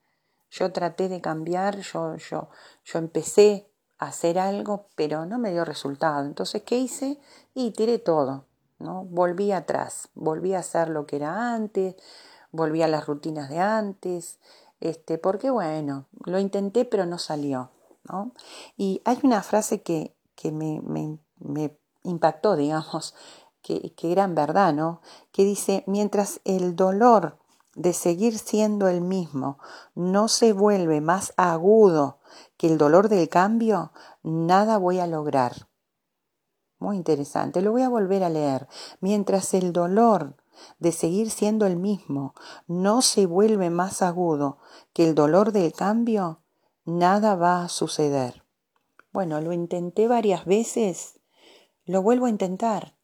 yo 0.51 0.71
traté 0.71 1.09
de 1.09 1.21
cambiar, 1.21 1.79
yo, 1.79 2.15
yo, 2.17 2.49
yo 2.85 2.99
empecé 2.99 3.69
hacer 3.99 4.39
algo, 4.39 4.87
pero 4.95 5.25
no 5.25 5.37
me 5.37 5.51
dio 5.51 5.65
resultado. 5.65 6.25
Entonces, 6.25 6.63
¿qué 6.63 6.79
hice? 6.79 7.19
Y 7.53 7.71
tiré 7.71 7.99
todo, 7.99 8.45
¿no? 8.79 9.03
Volví 9.03 9.51
atrás, 9.51 10.09
volví 10.15 10.53
a 10.55 10.59
hacer 10.59 10.89
lo 10.89 11.05
que 11.05 11.17
era 11.17 11.53
antes, 11.53 11.95
volví 12.51 12.81
a 12.81 12.87
las 12.87 13.05
rutinas 13.05 13.49
de 13.49 13.59
antes, 13.59 14.39
este, 14.79 15.17
porque 15.17 15.49
bueno, 15.49 16.05
lo 16.25 16.39
intenté 16.39 16.85
pero 16.85 17.05
no 17.05 17.19
salió, 17.19 17.71
¿no? 18.09 18.31
Y 18.77 19.01
hay 19.03 19.19
una 19.23 19.43
frase 19.43 19.81
que, 19.81 20.15
que 20.35 20.53
me, 20.53 20.81
me, 20.81 21.19
me 21.39 21.77
impactó, 22.03 22.55
digamos, 22.55 23.13
era 24.01 24.23
en 24.23 24.35
verdad, 24.35 24.73
¿no? 24.73 25.01
Que 25.31 25.43
dice, 25.43 25.83
mientras 25.87 26.41
el 26.45 26.75
dolor 26.75 27.37
de 27.75 27.93
seguir 27.93 28.37
siendo 28.37 28.87
el 28.87 29.01
mismo 29.01 29.59
no 29.95 30.27
se 30.27 30.53
vuelve 30.53 31.01
más 31.01 31.33
agudo 31.37 32.19
que 32.57 32.67
el 32.67 32.77
dolor 32.77 33.09
del 33.09 33.29
cambio, 33.29 33.91
nada 34.23 34.77
voy 34.77 34.99
a 34.99 35.07
lograr. 35.07 35.67
Muy 36.79 36.95
interesante, 36.95 37.61
lo 37.61 37.71
voy 37.71 37.81
a 37.81 37.89
volver 37.89 38.23
a 38.23 38.29
leer. 38.29 38.67
Mientras 39.01 39.53
el 39.53 39.73
dolor 39.73 40.35
de 40.79 40.91
seguir 40.91 41.29
siendo 41.29 41.65
el 41.65 41.77
mismo 41.77 42.33
no 42.67 43.01
se 43.01 43.25
vuelve 43.25 43.69
más 43.69 44.01
agudo 44.01 44.59
que 44.93 45.07
el 45.07 45.15
dolor 45.15 45.51
del 45.51 45.73
cambio, 45.73 46.41
nada 46.85 47.35
va 47.35 47.63
a 47.63 47.69
suceder. 47.69 48.43
Bueno, 49.11 49.41
lo 49.41 49.53
intenté 49.53 50.07
varias 50.07 50.45
veces, 50.45 51.19
lo 51.85 52.01
vuelvo 52.01 52.27
a 52.27 52.29
intentar, 52.29 52.95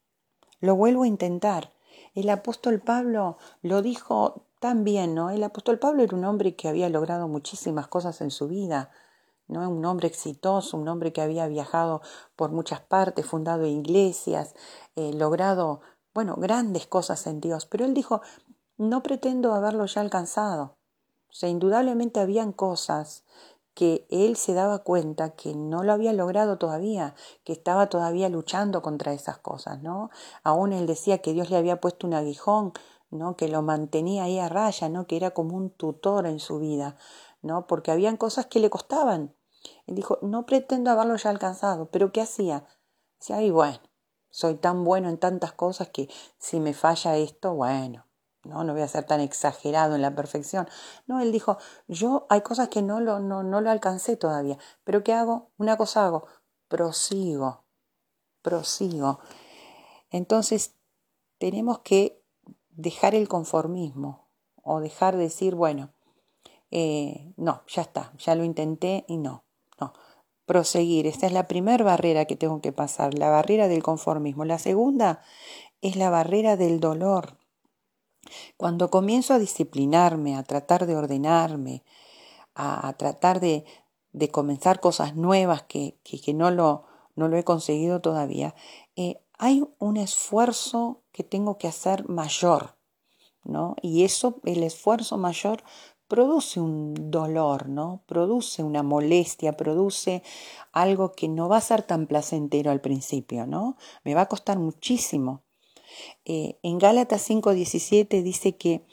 lo 0.60 0.76
vuelvo 0.76 1.04
a 1.04 1.08
intentar. 1.08 1.72
El 2.14 2.30
apóstol 2.30 2.80
Pablo 2.80 3.38
lo 3.62 3.82
dijo 3.82 4.46
tan 4.60 4.84
bien, 4.84 5.14
¿no? 5.16 5.30
El 5.30 5.44
apóstol 5.44 5.80
Pablo 5.80 6.04
era 6.04 6.16
un 6.16 6.26
hombre 6.26 6.56
que 6.56 6.68
había 6.68 6.90
logrado 6.90 7.28
muchísimas 7.28 7.88
cosas 7.88 8.22
en 8.22 8.32
su 8.32 8.48
vida, 8.48 8.90
¿no? 9.48 9.70
Un 9.70 9.86
hombre 9.86 10.08
exitoso, 10.08 10.78
un 10.78 10.88
hombre 10.88 11.14
que 11.14 11.22
había 11.22 11.48
viajado 11.48 12.02
por 12.36 12.52
muchas 12.52 12.82
partes, 12.82 13.26
fundado 13.26 13.66
iglesias, 13.66 14.56
eh, 14.96 15.12
logrado, 15.14 15.82
bueno, 16.14 16.36
grandes 16.38 16.88
cosas 16.88 17.28
en 17.28 17.42
Dios. 17.42 17.66
Pero 17.66 17.86
él 17.86 17.94
dijo, 17.94 18.22
no 18.78 19.04
pretendo 19.04 19.54
haberlo 19.54 19.86
ya 19.86 20.02
alcanzado. 20.02 20.78
O 21.30 21.34
sea, 21.34 21.50
indudablemente 21.50 22.20
habían 22.20 22.54
cosas 22.54 23.26
que 23.76 24.08
él 24.10 24.38
se 24.38 24.54
daba 24.54 24.80
cuenta 24.80 25.32
que 25.32 25.54
no 25.54 25.84
lo 25.84 25.94
había 25.94 26.14
logrado 26.14 26.58
todavía, 26.58 27.14
que 27.44 27.54
estaba 27.54 27.88
todavía 27.88 28.30
luchando 28.30 28.82
contra 28.82 29.14
esas 29.14 29.38
cosas, 29.38 29.84
¿no? 29.84 30.10
Aún 30.44 30.74
él 30.74 30.88
decía 30.88 31.20
que 31.20 31.34
Dios 31.34 31.50
le 31.50 31.58
había 31.58 31.82
puesto 31.82 32.08
un 32.08 32.14
aguijón, 32.14 32.72
¿no? 33.12 33.36
Que 33.36 33.50
lo 33.50 33.62
mantenía 33.62 34.24
ahí 34.24 34.40
a 34.40 34.50
raya, 34.50 34.88
¿no? 34.88 35.06
Que 35.08 35.18
era 35.18 35.32
como 35.32 35.58
un 35.58 35.70
tutor 35.70 36.26
en 36.26 36.40
su 36.40 36.58
vida, 36.58 36.96
¿no? 37.42 37.68
Porque 37.68 37.92
habían 37.92 38.18
cosas 38.18 38.46
que 38.46 38.60
le 38.60 38.70
costaban. 38.70 39.36
Él 39.88 39.96
dijo, 39.96 40.20
no 40.22 40.46
pretendo 40.46 40.90
haberlo 40.90 41.18
ya 41.18 41.30
alcanzado, 41.30 41.92
pero 41.92 42.12
¿qué 42.14 42.22
hacía? 42.22 42.66
Decía, 43.20 43.38
ay, 43.38 43.52
bueno, 43.52 43.80
soy 44.30 44.56
tan 44.56 44.86
bueno 44.86 45.10
en 45.10 45.18
tantas 45.18 45.52
cosas 45.52 45.90
que 45.90 46.10
si 46.38 46.60
me 46.60 46.74
falla 46.74 47.18
esto, 47.18 47.54
bueno, 47.54 48.06
no, 48.46 48.64
no 48.64 48.74
voy 48.74 48.82
a 48.82 48.88
ser 48.88 49.06
tan 49.06 49.22
exagerado 49.22 49.96
en 49.96 50.02
la 50.02 50.16
perfección. 50.16 50.68
No, 51.08 51.20
él 51.20 51.32
dijo, 51.32 51.58
yo 51.88 52.26
hay 52.30 52.42
cosas 52.42 52.70
que 52.70 52.82
no 52.82 53.00
lo, 53.00 53.20
no, 53.20 53.44
no 53.44 53.62
lo 53.62 53.70
alcancé 53.70 54.18
todavía, 54.18 54.58
pero 54.84 55.04
¿qué 55.04 55.14
hago? 55.14 55.52
Una 55.58 55.78
cosa 55.78 56.06
hago, 56.06 56.26
prosigo, 56.68 57.64
prosigo. 58.42 59.20
Entonces, 60.12 60.76
tenemos 61.38 61.80
que 61.80 62.22
dejar 62.70 63.16
el 63.16 63.28
conformismo 63.28 64.28
o 64.64 64.80
dejar 64.80 65.16
de 65.16 65.24
decir, 65.24 65.56
bueno, 65.56 65.94
eh, 66.72 67.34
no, 67.38 67.64
ya 67.68 67.82
está, 67.82 68.12
ya 68.18 68.36
lo 68.36 68.44
intenté 68.44 69.06
y 69.08 69.18
no, 69.18 69.46
no. 69.80 69.94
Proseguir, 70.46 71.08
esta 71.08 71.26
es 71.26 71.32
la 71.32 71.48
primera 71.48 71.84
barrera 71.84 72.26
que 72.26 72.36
tengo 72.36 72.62
que 72.62 72.72
pasar, 72.72 73.16
la 73.16 73.30
barrera 73.30 73.68
del 73.68 73.82
conformismo. 73.82 74.46
La 74.46 74.60
segunda 74.60 75.22
es 75.82 75.96
la 75.96 76.10
barrera 76.10 76.56
del 76.56 76.80
dolor. 76.80 77.38
Cuando 78.58 78.90
comienzo 78.90 79.34
a 79.34 79.40
disciplinarme, 79.40 80.36
a 80.36 80.44
tratar 80.44 80.86
de 80.86 80.96
ordenarme, 80.96 81.84
a, 82.56 82.94
tratar 82.94 83.40
de, 83.40 83.66
de, 84.14 84.30
comenzar 84.30 84.80
cosas 84.80 85.16
nuevas 85.16 85.64
que, 85.64 85.98
que, 86.04 86.34
no, 86.34 86.52
lo, 86.52 86.86
no 87.16 87.28
lo 87.28 87.38
he 87.38 87.44
conseguido 87.44 88.02
todavía, 88.02 88.56
eh, 88.96 89.20
hay 89.38 89.64
un 89.80 89.98
esfuerzo 89.98 91.02
que 91.12 91.24
tengo 91.24 91.58
que 91.58 91.68
hacer 91.68 92.08
mayor, 92.08 92.76
¿no? 93.44 93.76
Y 93.82 94.04
eso, 94.04 94.40
el 94.46 94.64
esfuerzo 94.64 95.18
mayor 95.18 95.64
produce 96.08 96.60
un 96.60 97.12
dolor, 97.12 97.68
¿no? 97.68 98.04
Produce 98.06 98.64
una 98.64 98.84
molestia, 98.84 99.58
produce 99.58 100.24
algo 100.72 101.14
que 101.14 101.28
no 101.28 101.50
va 101.50 101.58
a 101.58 101.62
ser 101.62 101.84
tan 101.84 102.08
placentero 102.08 102.72
al 102.72 102.82
principio, 102.82 103.48
¿no? 103.48 103.78
Me 104.04 104.14
va 104.16 104.22
a 104.22 104.28
costar 104.28 104.60
muchísimo. 104.60 105.45
Eh, 106.26 106.58
en 106.64 106.80
Gálatas 106.80 107.22
5:17 107.22 108.24
dice 108.24 108.56
que 108.56 108.86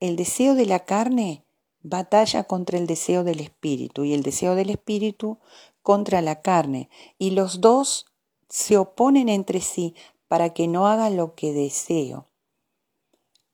el 0.00 0.16
deseo 0.16 0.54
de 0.54 0.66
la 0.66 0.80
carne 0.80 1.44
batalla 1.82 2.44
contra 2.44 2.78
el 2.78 2.86
deseo 2.86 3.24
del 3.24 3.40
espíritu 3.40 4.04
y 4.04 4.12
el 4.12 4.22
deseo 4.22 4.54
del 4.54 4.70
espíritu 4.70 5.38
contra 5.82 6.20
la 6.20 6.42
carne 6.42 6.88
y 7.18 7.30
los 7.30 7.60
dos 7.60 8.06
se 8.48 8.76
oponen 8.76 9.28
entre 9.28 9.60
sí 9.60 9.94
para 10.28 10.50
que 10.50 10.68
no 10.68 10.86
haga 10.86 11.10
lo 11.10 11.34
que 11.34 11.52
deseo. 11.52 12.28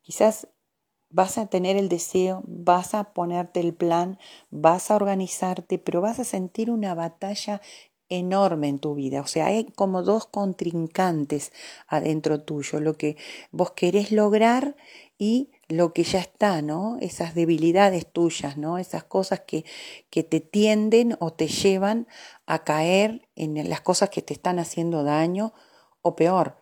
Quizás 0.03 0.49
vas 1.09 1.39
a 1.39 1.47
tener 1.47 1.77
el 1.77 1.89
deseo, 1.89 2.43
vas 2.47 2.95
a 2.95 3.13
ponerte 3.13 3.61
el 3.61 3.75
plan, 3.75 4.19
vas 4.51 4.91
a 4.91 4.97
organizarte, 4.97 5.79
pero 5.79 6.01
vas 6.01 6.19
a 6.19 6.25
sentir 6.25 6.71
una 6.71 6.95
batalla 6.95 7.61
enorme 8.09 8.69
en 8.69 8.79
tu 8.79 8.95
vida. 8.95 9.21
O 9.21 9.27
sea, 9.27 9.47
hay 9.47 9.65
como 9.75 10.03
dos 10.03 10.27
contrincantes 10.27 11.53
adentro 11.89 12.41
tuyo, 12.43 12.81
lo 12.81 12.97
que 12.97 13.17
vos 13.51 13.73
querés 13.73 14.13
lograr 14.13 14.77
y 15.19 15.51
lo 15.69 15.93
que 15.93 16.05
ya 16.05 16.21
está, 16.21 16.63
¿no? 16.63 16.99
Esas 17.01 17.35
debilidades 17.35 18.07
tuyas, 18.07 18.57
¿no? 18.57 18.79
Esas 18.79 19.05
cosas 19.05 19.41
que, 19.41 19.65
que 20.11 20.23
te 20.23 20.41
tienden 20.41 21.17
o 21.19 21.33
te 21.33 21.49
llevan 21.49 22.07
a 22.47 22.65
caer 22.65 23.29
en 23.35 23.69
las 23.69 23.81
cosas 23.81 24.11
que 24.11 24.23
te 24.23 24.35
están 24.35 24.59
haciendo 24.59 25.03
daño 25.03 25.53
o 26.03 26.15
peor, 26.15 26.57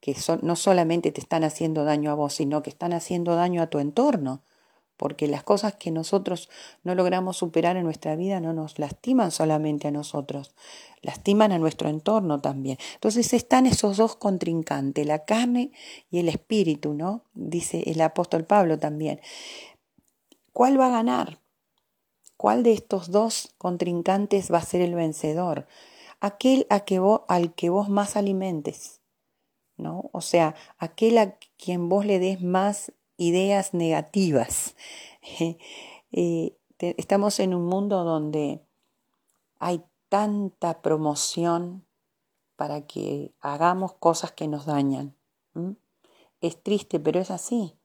que 0.00 0.16
no 0.42 0.56
solamente 0.56 1.12
te 1.12 1.20
están 1.20 1.44
haciendo 1.44 1.84
daño 1.84 2.10
a 2.10 2.14
vos, 2.14 2.34
sino 2.34 2.62
que 2.62 2.70
están 2.70 2.92
haciendo 2.92 3.36
daño 3.36 3.62
a 3.62 3.68
tu 3.68 3.78
entorno, 3.78 4.42
porque 5.00 5.26
las 5.26 5.42
cosas 5.42 5.76
que 5.76 5.90
nosotros 5.90 6.50
no 6.84 6.94
logramos 6.94 7.38
superar 7.38 7.78
en 7.78 7.84
nuestra 7.84 8.16
vida 8.16 8.38
no 8.38 8.52
nos 8.52 8.78
lastiman 8.78 9.30
solamente 9.30 9.88
a 9.88 9.90
nosotros, 9.90 10.54
lastiman 11.00 11.52
a 11.52 11.58
nuestro 11.58 11.88
entorno 11.88 12.42
también. 12.42 12.76
Entonces 12.96 13.32
están 13.32 13.64
esos 13.64 13.96
dos 13.96 14.14
contrincantes, 14.16 15.06
la 15.06 15.24
carne 15.24 15.72
y 16.10 16.18
el 16.18 16.28
espíritu, 16.28 16.92
¿no? 16.92 17.24
Dice 17.32 17.82
el 17.86 17.98
apóstol 18.02 18.44
Pablo 18.44 18.78
también. 18.78 19.22
¿Cuál 20.52 20.78
va 20.78 20.88
a 20.88 20.90
ganar? 20.90 21.40
¿Cuál 22.36 22.62
de 22.62 22.74
estos 22.74 23.10
dos 23.10 23.54
contrincantes 23.56 24.52
va 24.52 24.58
a 24.58 24.66
ser 24.66 24.82
el 24.82 24.94
vencedor? 24.94 25.66
Aquel 26.20 26.66
a 26.68 26.84
al 27.26 27.54
que 27.54 27.70
vos 27.70 27.88
más 27.88 28.16
alimentes 28.16 29.00
¿no? 29.78 30.10
O 30.12 30.20
sea, 30.20 30.54
aquel 30.76 31.16
a 31.16 31.38
quien 31.56 31.88
vos 31.88 32.04
le 32.04 32.18
des 32.18 32.42
más 32.42 32.92
ideas 33.20 33.74
negativas. 33.74 34.74
Eh, 36.12 36.56
estamos 36.80 37.38
en 37.38 37.54
un 37.54 37.64
mundo 37.64 38.02
donde 38.02 38.66
hay 39.60 39.84
tanta 40.08 40.82
promoción 40.82 41.86
para 42.56 42.84
que 42.84 43.32
hagamos 43.40 43.92
cosas 43.92 44.32
que 44.32 44.48
nos 44.48 44.66
dañan. 44.66 45.14
Es 46.40 46.60
triste, 46.60 46.98
pero 46.98 47.20
es 47.20 47.30
así, 47.30 47.78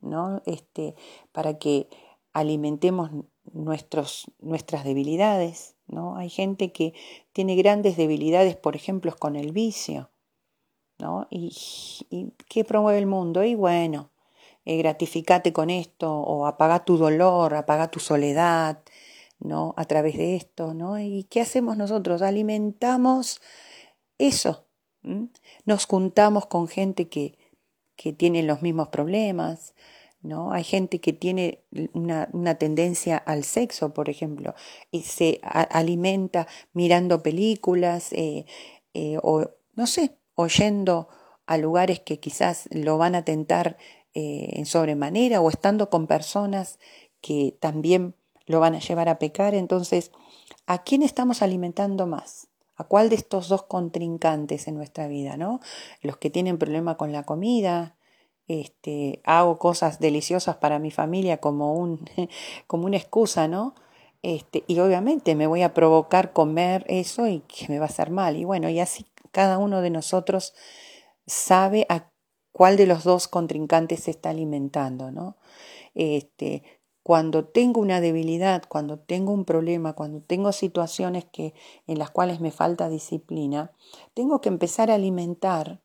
¿no? 0.00 0.42
Este, 0.46 0.94
para 1.32 1.58
que 1.58 1.88
alimentemos 2.32 3.10
nuestros, 3.52 4.30
nuestras 4.38 4.84
debilidades, 4.84 5.74
¿no? 5.88 6.14
Hay 6.16 6.30
gente 6.30 6.70
que 6.70 6.94
tiene 7.32 7.56
grandes 7.56 7.96
debilidades, 7.96 8.54
por 8.54 8.76
ejemplo, 8.76 9.12
con 9.18 9.34
el 9.34 9.50
vicio, 9.50 10.12
¿no? 10.98 11.26
¿Y, 11.30 11.52
qué 12.48 12.64
promueve 12.64 13.00
el 13.00 13.06
mundo? 13.06 13.42
Y 13.42 13.56
bueno, 13.56 14.11
eh, 14.64 14.76
gratificate 14.78 15.52
con 15.52 15.70
esto, 15.70 16.12
o 16.12 16.46
apaga 16.46 16.84
tu 16.84 16.96
dolor, 16.96 17.54
apaga 17.54 17.90
tu 17.90 18.00
soledad, 18.00 18.82
¿no? 19.40 19.74
A 19.76 19.84
través 19.84 20.16
de 20.16 20.36
esto, 20.36 20.74
¿no? 20.74 20.98
¿Y 20.98 21.24
qué 21.24 21.40
hacemos 21.40 21.76
nosotros? 21.76 22.22
Alimentamos 22.22 23.40
eso. 24.18 24.66
Nos 25.64 25.86
juntamos 25.86 26.46
con 26.46 26.68
gente 26.68 27.08
que, 27.08 27.38
que 27.96 28.12
tiene 28.12 28.42
los 28.44 28.62
mismos 28.62 28.88
problemas, 28.88 29.74
¿no? 30.22 30.52
Hay 30.52 30.64
gente 30.64 31.00
que 31.00 31.12
tiene 31.12 31.64
una, 31.92 32.28
una, 32.32 32.54
tendencia 32.54 33.16
al 33.16 33.42
sexo, 33.44 33.92
por 33.92 34.08
ejemplo, 34.08 34.54
y 34.92 35.02
se 35.02 35.40
alimenta 35.42 36.46
mirando 36.72 37.22
películas 37.22 38.12
eh, 38.12 38.46
eh, 38.94 39.18
o, 39.22 39.50
no 39.74 39.86
sé, 39.86 40.16
oyendo 40.34 41.08
a 41.46 41.58
lugares 41.58 42.00
que 42.00 42.20
quizás 42.20 42.68
lo 42.70 42.98
van 42.98 43.14
a 43.14 43.24
tentar 43.24 43.76
eh, 44.14 44.50
en 44.52 44.66
sobremanera 44.66 45.40
o 45.40 45.48
estando 45.48 45.90
con 45.90 46.06
personas 46.06 46.78
que 47.20 47.56
también 47.60 48.14
lo 48.46 48.60
van 48.60 48.74
a 48.74 48.80
llevar 48.80 49.08
a 49.08 49.18
pecar. 49.18 49.54
Entonces, 49.54 50.12
¿a 50.66 50.82
quién 50.82 51.02
estamos 51.02 51.42
alimentando 51.42 52.06
más? 52.06 52.48
¿A 52.76 52.84
cuál 52.84 53.08
de 53.08 53.16
estos 53.16 53.48
dos 53.48 53.62
contrincantes 53.64 54.66
en 54.68 54.74
nuestra 54.74 55.06
vida, 55.06 55.36
no? 55.36 55.60
Los 56.02 56.16
que 56.16 56.30
tienen 56.30 56.58
problema 56.58 56.96
con 56.96 57.12
la 57.12 57.22
comida, 57.22 57.96
este, 58.48 59.20
hago 59.24 59.58
cosas 59.58 60.00
deliciosas 60.00 60.56
para 60.56 60.78
mi 60.78 60.90
familia 60.90 61.38
como, 61.38 61.74
un, 61.74 62.04
como 62.66 62.86
una 62.86 62.96
excusa, 62.96 63.48
¿no? 63.48 63.74
Este, 64.22 64.62
y 64.66 64.78
obviamente 64.78 65.34
me 65.34 65.46
voy 65.46 65.62
a 65.62 65.74
provocar 65.74 66.32
comer 66.32 66.84
eso 66.88 67.26
y 67.26 67.40
que 67.40 67.68
me 67.68 67.78
va 67.78 67.86
a 67.86 67.88
hacer 67.88 68.10
mal. 68.10 68.36
Y 68.36 68.44
bueno, 68.44 68.68
y 68.68 68.78
así 68.78 69.06
cada 69.32 69.58
uno 69.58 69.80
de 69.80 69.90
nosotros 69.90 70.54
sabe 71.26 71.86
a 71.88 72.11
cuál 72.52 72.76
de 72.76 72.86
los 72.86 73.04
dos 73.04 73.28
contrincantes 73.28 74.04
se 74.04 74.10
está 74.10 74.30
alimentando, 74.30 75.10
¿no? 75.10 75.36
Este, 75.94 76.62
cuando 77.02 77.44
tengo 77.46 77.80
una 77.80 78.00
debilidad, 78.00 78.62
cuando 78.68 78.98
tengo 78.98 79.32
un 79.32 79.44
problema, 79.44 79.94
cuando 79.94 80.20
tengo 80.22 80.52
situaciones 80.52 81.24
que, 81.24 81.54
en 81.86 81.98
las 81.98 82.10
cuales 82.10 82.40
me 82.40 82.52
falta 82.52 82.88
disciplina, 82.88 83.72
tengo 84.14 84.40
que 84.40 84.48
empezar 84.48 84.90
a 84.90 84.94
alimentar 84.94 85.82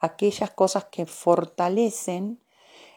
aquellas 0.00 0.50
cosas 0.50 0.86
que 0.86 1.06
fortalecen 1.06 2.42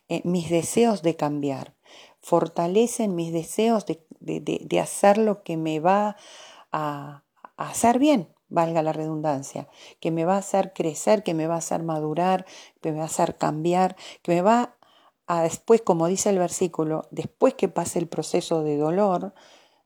eh, 0.08 0.22
mis 0.24 0.50
deseos 0.50 1.04
de 1.04 1.16
cambiar, 1.16 1.76
fortalecen 2.22 3.16
mis 3.16 3.32
deseos 3.32 3.86
de, 3.86 4.04
de, 4.20 4.80
hacer 4.80 5.20
lo 5.20 5.44
que 5.44 5.58
me 5.58 5.80
va 5.80 6.16
a, 6.72 7.24
a 7.58 7.70
hacer 7.70 8.00
bien, 8.00 8.35
valga 8.50 8.82
la 8.84 8.94
redundancia, 8.94 9.68
que 10.00 10.12
me 10.12 10.26
va 10.26 10.36
a 10.36 10.40
hacer 10.40 10.74
crecer, 10.74 11.24
que 11.24 11.34
me 11.34 11.48
va 11.48 11.56
a 11.56 11.60
hacer 11.60 11.84
madurar, 11.84 12.46
que 12.82 12.92
me 12.92 12.98
va 12.98 13.04
a 13.04 13.08
hacer 13.08 13.38
cambiar, 13.38 13.96
que 14.22 14.34
me 14.34 14.42
va 14.42 14.76
a 15.28 15.42
después, 15.42 15.82
como 15.82 16.08
dice 16.08 16.30
el 16.30 16.40
versículo, 16.40 17.08
después 17.12 17.56
que 17.56 17.68
pase 17.68 18.00
el 18.00 18.08
proceso 18.08 18.64
de 18.64 18.78
dolor, 18.78 19.34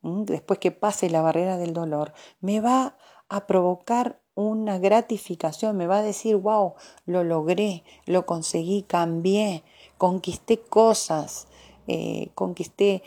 después 0.01 0.59
que 0.59 0.71
pase 0.71 1.09
la 1.09 1.21
barrera 1.21 1.57
del 1.57 1.73
dolor, 1.73 2.13
me 2.41 2.59
va 2.59 2.97
a 3.29 3.47
provocar 3.47 4.19
una 4.35 4.79
gratificación, 4.79 5.75
me 5.75 5.87
va 5.87 5.97
a 5.99 6.03
decir, 6.03 6.35
wow, 6.37 6.75
lo 7.05 7.23
logré, 7.23 7.83
lo 8.05 8.25
conseguí, 8.25 8.83
cambié, 8.83 9.63
conquisté 9.97 10.61
cosas, 10.61 11.47
eh, 11.87 12.29
conquisté 12.35 13.03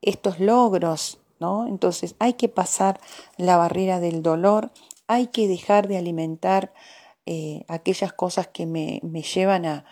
estos 0.00 0.40
logros, 0.40 1.20
¿no? 1.38 1.66
Entonces 1.66 2.14
hay 2.18 2.34
que 2.34 2.48
pasar 2.48 3.00
la 3.36 3.56
barrera 3.56 4.00
del 4.00 4.22
dolor, 4.22 4.70
hay 5.10 5.26
que 5.26 5.48
dejar 5.48 5.88
de 5.88 5.98
alimentar 5.98 6.72
eh, 7.26 7.64
aquellas 7.66 8.12
cosas 8.12 8.46
que 8.46 8.64
me, 8.64 9.00
me 9.02 9.22
llevan 9.22 9.66
a, 9.66 9.84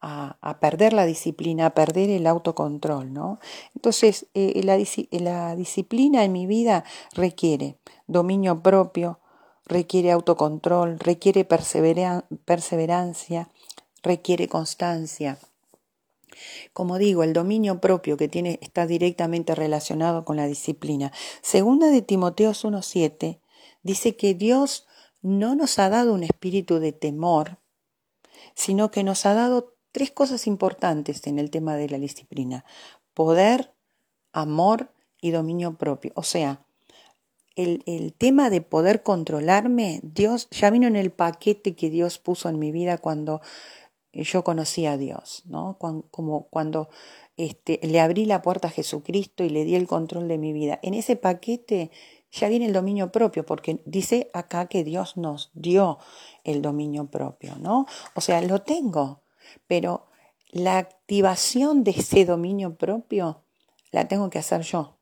a, 0.00 0.58
perder 0.60 0.94
la 0.94 1.04
disciplina, 1.04 1.66
a 1.66 1.74
perder 1.74 2.08
el 2.08 2.26
autocontrol, 2.26 3.12
¿no? 3.12 3.38
Entonces, 3.74 4.28
eh, 4.32 4.62
la, 4.64 4.78
la 5.10 5.56
disciplina 5.56 6.24
en 6.24 6.32
mi 6.32 6.46
vida 6.46 6.84
requiere 7.12 7.76
dominio 8.06 8.62
propio, 8.62 9.20
requiere 9.66 10.10
autocontrol, 10.10 10.98
requiere 10.98 11.44
perseverancia, 11.44 13.50
requiere 14.02 14.48
constancia. 14.48 15.36
Como 16.72 16.96
digo, 16.96 17.24
el 17.24 17.34
dominio 17.34 17.78
propio 17.78 18.16
que 18.16 18.28
tiene 18.28 18.58
está 18.62 18.86
directamente 18.86 19.54
relacionado 19.54 20.24
con 20.24 20.38
la 20.38 20.46
disciplina. 20.46 21.12
Segunda 21.42 21.88
de 21.88 22.00
Timoteo 22.00 22.52
1:7 22.52 23.41
dice 23.82 24.16
que 24.16 24.34
Dios 24.34 24.86
no 25.20 25.54
nos 25.54 25.78
ha 25.78 25.88
dado 25.88 26.14
un 26.14 26.24
espíritu 26.24 26.78
de 26.78 26.92
temor, 26.92 27.58
sino 28.54 28.90
que 28.90 29.04
nos 29.04 29.24
ha 29.26 29.34
dado 29.34 29.74
tres 29.92 30.10
cosas 30.10 30.46
importantes 30.46 31.26
en 31.26 31.38
el 31.38 31.50
tema 31.50 31.76
de 31.76 31.88
la 31.88 31.98
disciplina. 31.98 32.64
Poder, 33.14 33.72
amor 34.32 34.90
y 35.20 35.30
dominio 35.30 35.76
propio. 35.76 36.12
O 36.16 36.22
sea, 36.22 36.64
el, 37.54 38.14
tema 38.16 38.50
de 38.50 38.62
poder 38.62 39.02
controlarme, 39.02 40.00
Dios 40.02 40.48
ya 40.50 40.70
vino 40.70 40.86
en 40.86 40.96
el 40.96 41.10
paquete 41.10 41.74
que 41.74 41.90
Dios 41.90 42.18
puso 42.18 42.48
en 42.48 42.58
mi 42.58 42.72
vida 42.72 42.98
cuando 42.98 43.40
yo 44.12 44.44
conocí 44.44 44.86
a 44.86 44.96
Dios, 44.96 45.42
¿no? 45.46 45.78
Como 45.78 46.48
cuando 46.48 46.88
este, 47.36 47.80
le 47.82 48.00
abrí 48.00 48.26
la 48.26 48.42
puerta 48.42 48.68
a 48.68 48.70
Jesucristo 48.70 49.44
y 49.44 49.50
le 49.50 49.64
di 49.64 49.74
el 49.74 49.86
control 49.86 50.28
de 50.28 50.38
mi 50.38 50.52
vida. 50.52 50.78
En 50.82 50.94
ese 50.94 51.16
paquete 51.16 51.90
ya 52.32 52.48
viene 52.48 52.66
el 52.66 52.72
dominio 52.72 53.12
propio, 53.12 53.46
porque 53.46 53.82
dice 53.84 54.30
acá 54.32 54.66
que 54.66 54.84
Dios 54.84 55.16
nos 55.16 55.50
dio 55.54 55.98
el 56.44 56.62
dominio 56.62 57.06
propio, 57.06 57.56
¿no? 57.56 57.86
O 58.14 58.20
sea, 58.20 58.40
lo 58.40 58.62
tengo, 58.62 59.22
pero 59.66 60.06
la 60.50 60.78
activación 60.78 61.84
de 61.84 61.92
ese 61.92 62.24
dominio 62.24 62.76
propio 62.76 63.44
la 63.90 64.08
tengo 64.08 64.30
que 64.30 64.38
hacer 64.38 64.62
yo. 64.62 64.98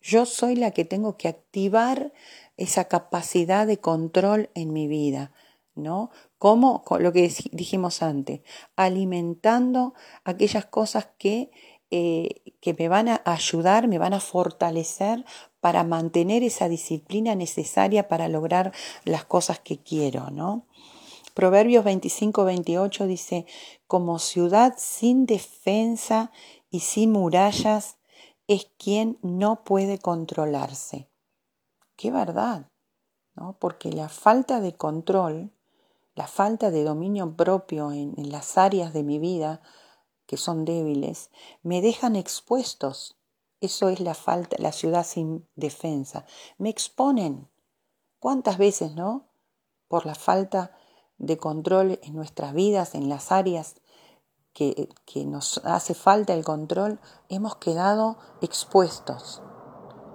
Yo 0.00 0.24
soy 0.24 0.54
la 0.54 0.70
que 0.70 0.84
tengo 0.84 1.16
que 1.16 1.28
activar 1.28 2.12
esa 2.56 2.84
capacidad 2.84 3.66
de 3.66 3.80
control 3.80 4.50
en 4.54 4.72
mi 4.72 4.86
vida, 4.86 5.32
¿no? 5.74 6.10
Como 6.38 6.84
lo 7.00 7.12
que 7.12 7.32
dijimos 7.50 8.02
antes, 8.02 8.42
alimentando 8.76 9.94
aquellas 10.22 10.66
cosas 10.66 11.08
que, 11.18 11.50
eh, 11.90 12.42
que 12.60 12.74
me 12.74 12.88
van 12.88 13.08
a 13.08 13.22
ayudar, 13.24 13.88
me 13.88 13.98
van 13.98 14.14
a 14.14 14.20
fortalecer 14.20 15.24
para 15.68 15.84
mantener 15.84 16.44
esa 16.44 16.66
disciplina 16.66 17.34
necesaria 17.34 18.08
para 18.08 18.26
lograr 18.28 18.72
las 19.04 19.26
cosas 19.26 19.58
que 19.58 19.76
quiero, 19.76 20.30
¿no? 20.30 20.64
Proverbios 21.34 21.84
25-28 21.84 23.06
dice, 23.06 23.44
como 23.86 24.18
ciudad 24.18 24.76
sin 24.78 25.26
defensa 25.26 26.32
y 26.70 26.80
sin 26.80 27.12
murallas 27.12 27.98
es 28.46 28.70
quien 28.78 29.18
no 29.20 29.62
puede 29.62 29.98
controlarse. 29.98 31.10
Qué 31.96 32.10
verdad, 32.10 32.70
¿no? 33.34 33.58
Porque 33.58 33.92
la 33.92 34.08
falta 34.08 34.62
de 34.62 34.74
control, 34.74 35.50
la 36.14 36.26
falta 36.26 36.70
de 36.70 36.82
dominio 36.82 37.36
propio 37.36 37.92
en, 37.92 38.14
en 38.16 38.32
las 38.32 38.56
áreas 38.56 38.94
de 38.94 39.02
mi 39.02 39.18
vida 39.18 39.60
que 40.24 40.38
son 40.38 40.64
débiles, 40.64 41.28
me 41.62 41.82
dejan 41.82 42.16
expuestos. 42.16 43.17
Eso 43.60 43.88
es 43.88 44.00
la 44.00 44.14
falta, 44.14 44.56
la 44.58 44.72
ciudad 44.72 45.04
sin 45.04 45.48
defensa. 45.56 46.24
Me 46.58 46.68
exponen. 46.68 47.48
¿Cuántas 48.20 48.58
veces, 48.58 48.94
no? 48.94 49.28
Por 49.88 50.06
la 50.06 50.14
falta 50.14 50.72
de 51.18 51.36
control 51.38 51.98
en 52.02 52.14
nuestras 52.14 52.52
vidas, 52.52 52.94
en 52.94 53.08
las 53.08 53.32
áreas 53.32 53.76
que, 54.52 54.88
que, 55.04 55.24
nos 55.24 55.58
hace 55.64 55.94
falta 55.94 56.34
el 56.34 56.44
control, 56.44 57.00
hemos 57.28 57.56
quedado 57.56 58.18
expuestos 58.40 59.42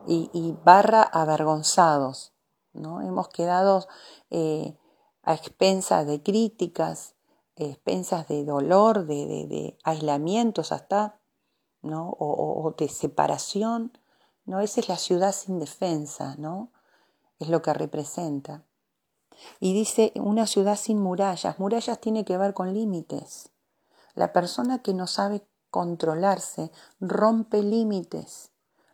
y, 0.06 0.56
barra 0.66 1.04
avergonzados, 1.04 2.34
¿no? 2.74 3.02
Hemos 3.02 3.30
quedado 3.30 3.88
eh, 4.30 4.78
a 5.22 5.34
expensas 5.34 6.06
de 6.06 6.22
críticas, 6.22 7.16
expensas 7.56 8.28
de 8.28 8.44
dolor, 8.44 9.06
de, 9.06 9.48
de 9.48 9.78
aislamientos 9.84 10.72
hasta, 10.72 11.20
¿no? 11.84 12.16
O, 12.20 12.74
de 12.78 12.90
separación, 12.90 13.98
¿no? 14.46 14.62
Esa 14.62 14.82
es 14.82 14.90
la 14.90 14.98
ciudad 14.98 15.34
sin 15.34 15.60
defensa, 15.60 16.36
¿no? 16.38 16.72
Es 17.40 17.50
lo 17.50 17.62
que 17.62 17.74
representa. 17.74 18.64
Y 19.60 19.74
dice 19.74 20.12
una 20.16 20.48
ciudad 20.48 20.78
sin 20.78 21.00
murallas. 21.00 21.60
Murallas 21.60 22.00
tiene 22.00 22.26
que 22.26 22.38
ver 22.38 22.54
con 22.54 22.74
límites. 22.74 23.52
La 24.16 24.32
persona 24.32 24.82
que 24.82 24.94
no 24.94 25.08
sabe 25.08 25.46
controlarse 25.70 26.72
rompe 27.00 27.64
límites, 27.64 28.52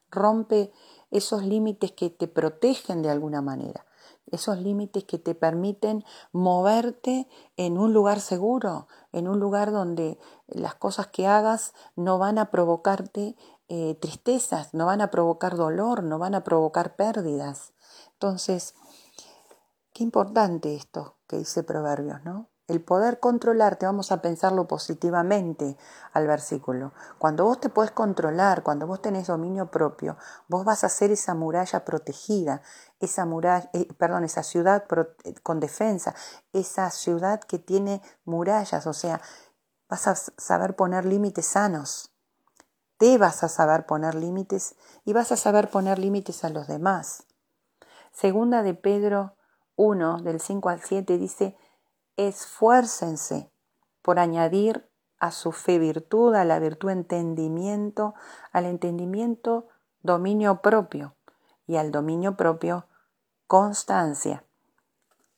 rompe 0.10 0.72
esos 1.12 1.44
límites 1.44 1.92
que 1.92 2.10
te 2.10 2.28
protegen 2.28 3.02
de 3.02 3.10
alguna 3.10 3.42
manera, 3.42 3.86
esos 4.32 4.58
límites 4.60 5.04
que 5.04 5.20
te 5.20 5.36
permiten 5.36 6.04
moverte 6.32 7.28
en 7.58 7.78
un 7.78 7.94
lugar 7.94 8.20
seguro, 8.20 8.88
en 9.12 9.28
un 9.28 9.40
lugar 9.40 9.72
donde 9.72 10.18
las 10.48 10.76
cosas 10.76 11.08
que 11.08 11.28
hagas 11.28 11.74
no 11.96 12.18
van 12.18 12.38
a 12.38 12.52
provocarte 12.52 13.36
eh, 13.68 13.96
tristezas, 14.02 14.74
no 14.74 14.86
van 14.86 15.02
a 15.02 15.12
provocar 15.12 15.56
dolor, 15.56 16.04
no 16.04 16.20
van 16.20 16.36
a 16.36 16.44
provocar 16.44 16.96
pérdidas. 16.96 17.74
Entonces, 18.14 18.76
Qué 20.00 20.04
importante 20.06 20.76
esto 20.76 21.18
que 21.28 21.40
dice 21.40 21.62
Proverbios, 21.62 22.24
¿no? 22.24 22.48
El 22.70 22.82
poder 22.82 23.20
controlarte, 23.20 23.86
vamos 23.86 24.14
a 24.14 24.22
pensarlo 24.22 24.66
positivamente 24.66 25.76
al 26.14 26.26
versículo. 26.26 26.94
Cuando 27.18 27.44
vos 27.44 27.60
te 27.60 27.68
podés 27.68 27.92
controlar, 27.92 28.64
cuando 28.64 28.88
vos 28.88 29.02
tenés 29.02 29.28
dominio 29.28 29.72
propio, 29.72 30.16
vos 30.48 30.64
vas 30.64 30.86
a 30.86 30.90
ser 30.90 31.12
esa 31.12 31.36
muralla 31.36 31.84
protegida, 31.84 32.62
esa 33.00 33.28
eh, 33.74 33.88
perdón, 33.98 34.24
esa 34.24 34.44
ciudad 34.44 34.86
eh, 35.24 35.36
con 35.42 35.60
defensa, 35.60 36.14
esa 36.54 36.90
ciudad 36.92 37.40
que 37.42 37.60
tiene 37.60 38.02
murallas, 38.26 38.86
o 38.88 38.94
sea, 38.94 39.22
vas 39.88 40.08
a 40.08 40.16
saber 40.16 40.76
poner 40.76 41.06
límites 41.06 41.46
sanos. 41.46 42.12
Te 42.98 43.18
vas 43.18 43.44
a 43.44 43.48
saber 43.48 43.86
poner 43.86 44.16
límites 44.16 44.76
y 45.06 45.14
vas 45.14 45.32
a 45.32 45.38
saber 45.38 45.70
poner 45.70 46.00
límites 46.00 46.44
a 46.44 46.50
los 46.50 46.68
demás. 46.68 47.26
Segunda 48.12 48.62
de 48.64 48.74
Pedro 48.74 49.36
1, 49.78 50.22
del 50.24 50.42
5 50.42 50.70
al 50.70 50.82
7, 50.82 51.18
dice, 51.18 51.56
esfuércense 52.18 53.50
por 54.02 54.20
añadir 54.20 54.90
a 55.20 55.32
su 55.32 55.54
fe 55.54 55.80
virtud, 55.80 56.36
a 56.36 56.44
la 56.44 56.60
virtud 56.60 56.90
entendimiento, 56.90 58.14
al 58.52 58.66
entendimiento 58.66 59.68
dominio 60.02 60.62
propio 60.62 61.16
y 61.66 61.78
al 61.78 61.92
dominio 61.92 62.36
propio 62.36 62.89
constancia. 63.50 64.46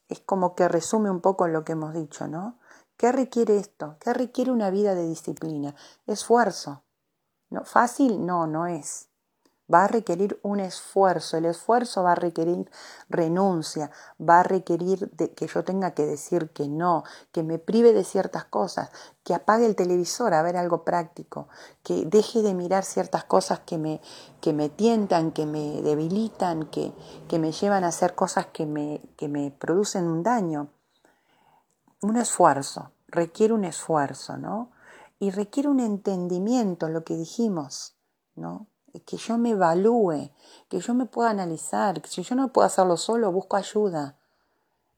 Es 0.09 0.19
como 0.19 0.53
que 0.53 0.67
resume 0.67 1.09
un 1.09 1.21
poco 1.21 1.47
lo 1.47 1.63
que 1.63 1.71
hemos 1.71 1.93
dicho, 1.93 2.27
¿no? 2.27 2.59
¿Qué 2.97 3.13
requiere 3.13 3.55
esto? 3.55 3.95
¿Qué 4.01 4.13
requiere 4.13 4.51
una 4.51 4.69
vida 4.69 4.95
de 4.95 5.07
disciplina? 5.07 5.75
Esfuerzo. 6.07 6.83
¿No? 7.49 7.63
Fácil 7.63 8.25
no, 8.25 8.47
no 8.47 8.67
es 8.67 9.07
va 9.71 9.85
a 9.85 9.87
requerir 9.87 10.39
un 10.43 10.59
esfuerzo, 10.59 11.37
el 11.37 11.45
esfuerzo 11.45 12.03
va 12.03 12.13
a 12.13 12.15
requerir 12.15 12.69
renuncia, 13.09 13.91
va 14.19 14.39
a 14.39 14.43
requerir 14.43 15.09
de 15.11 15.31
que 15.31 15.47
yo 15.47 15.63
tenga 15.63 15.91
que 15.91 16.05
decir 16.05 16.49
que 16.49 16.67
no, 16.67 17.03
que 17.31 17.43
me 17.43 17.59
prive 17.59 17.93
de 17.93 18.03
ciertas 18.03 18.45
cosas, 18.45 18.89
que 19.23 19.33
apague 19.33 19.65
el 19.65 19.75
televisor 19.75 20.33
a 20.33 20.41
ver 20.41 20.57
algo 20.57 20.83
práctico, 20.83 21.47
que 21.83 22.05
deje 22.05 22.41
de 22.41 22.53
mirar 22.53 22.83
ciertas 22.83 23.23
cosas 23.23 23.59
que 23.59 23.77
me, 23.77 24.01
que 24.41 24.53
me 24.53 24.69
tientan, 24.69 25.31
que 25.31 25.45
me 25.45 25.81
debilitan, 25.81 26.65
que, 26.67 26.93
que 27.27 27.39
me 27.39 27.51
llevan 27.51 27.83
a 27.83 27.89
hacer 27.89 28.15
cosas 28.15 28.47
que 28.47 28.65
me, 28.65 29.01
que 29.17 29.27
me 29.27 29.51
producen 29.51 30.05
un 30.07 30.23
daño. 30.23 30.69
Un 32.01 32.17
esfuerzo, 32.17 32.91
requiere 33.07 33.53
un 33.53 33.63
esfuerzo, 33.63 34.37
¿no? 34.37 34.71
Y 35.19 35.29
requiere 35.29 35.69
un 35.69 35.79
entendimiento, 35.79 36.89
lo 36.89 37.03
que 37.03 37.15
dijimos, 37.15 37.95
¿no? 38.35 38.65
Que 38.99 39.17
yo 39.17 39.37
me 39.37 39.51
evalúe, 39.51 40.31
que 40.69 40.79
yo 40.79 40.93
me 40.93 41.05
pueda 41.05 41.29
analizar, 41.29 42.01
que 42.01 42.09
si 42.09 42.23
yo 42.23 42.35
no 42.35 42.51
puedo 42.51 42.65
hacerlo 42.65 42.97
solo, 42.97 43.31
busco 43.31 43.57
ayuda 43.57 44.17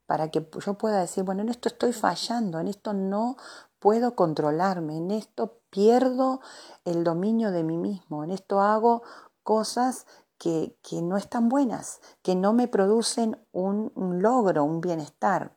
para 0.06 0.30
que 0.30 0.48
yo 0.66 0.74
pueda 0.76 1.00
decir, 1.00 1.24
bueno, 1.24 1.42
en 1.42 1.50
esto 1.50 1.70
estoy 1.70 1.94
fallando, 1.94 2.60
en 2.60 2.68
esto 2.68 2.94
no 2.94 3.38
puedo 3.80 4.16
controlarme, 4.16 4.98
en 4.98 5.12
esto 5.12 5.60
pierdo 5.70 6.42
el 6.86 7.04
dominio 7.04 7.52
de 7.52 7.64
mí 7.64 7.78
mismo, 7.78 8.24
en 8.24 8.32
esto 8.32 8.62
hago 8.62 9.04
cosas 9.44 10.06
que, 10.38 10.78
que 10.82 11.02
no 11.02 11.18
están 11.18 11.50
buenas, 11.50 12.02
que 12.22 12.36
no 12.36 12.54
me 12.54 12.68
producen 12.68 13.38
un, 13.52 13.92
un 13.96 14.22
logro, 14.22 14.64
un 14.64 14.82
bienestar. 14.82 15.56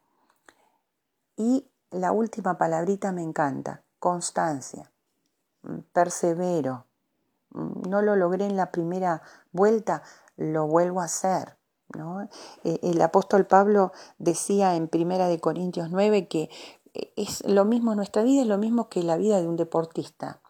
Y 1.36 1.68
la 1.90 2.12
última 2.12 2.56
palabrita 2.56 3.12
me 3.12 3.22
encanta, 3.22 3.82
constancia, 3.98 4.90
persevero, 5.92 6.86
no 7.56 8.02
lo 8.02 8.16
logré 8.16 8.46
en 8.46 8.56
la 8.56 8.70
primera 8.70 9.22
vuelta, 9.52 10.02
lo 10.36 10.66
vuelvo 10.66 11.00
a 11.00 11.04
hacer. 11.04 11.56
¿no? 11.94 12.28
Eh, 12.64 12.78
el 12.82 13.00
apóstol 13.00 13.46
Pablo 13.46 13.92
decía 14.18 14.74
en 14.74 14.88
Primera 14.88 15.28
de 15.28 15.40
Corintios 15.40 15.90
9 15.90 16.28
que 16.28 16.50
eh, 16.94 17.12
es 17.16 17.46
lo 17.46 17.64
mismo, 17.64 17.94
nuestra 17.94 18.22
vida 18.22 18.42
es 18.42 18.48
lo 18.48 18.58
mismo 18.58 18.88
que 18.88 19.02
la 19.02 19.16
vida 19.16 19.40
de 19.40 19.48
un 19.48 19.56
deportista. 19.56 20.40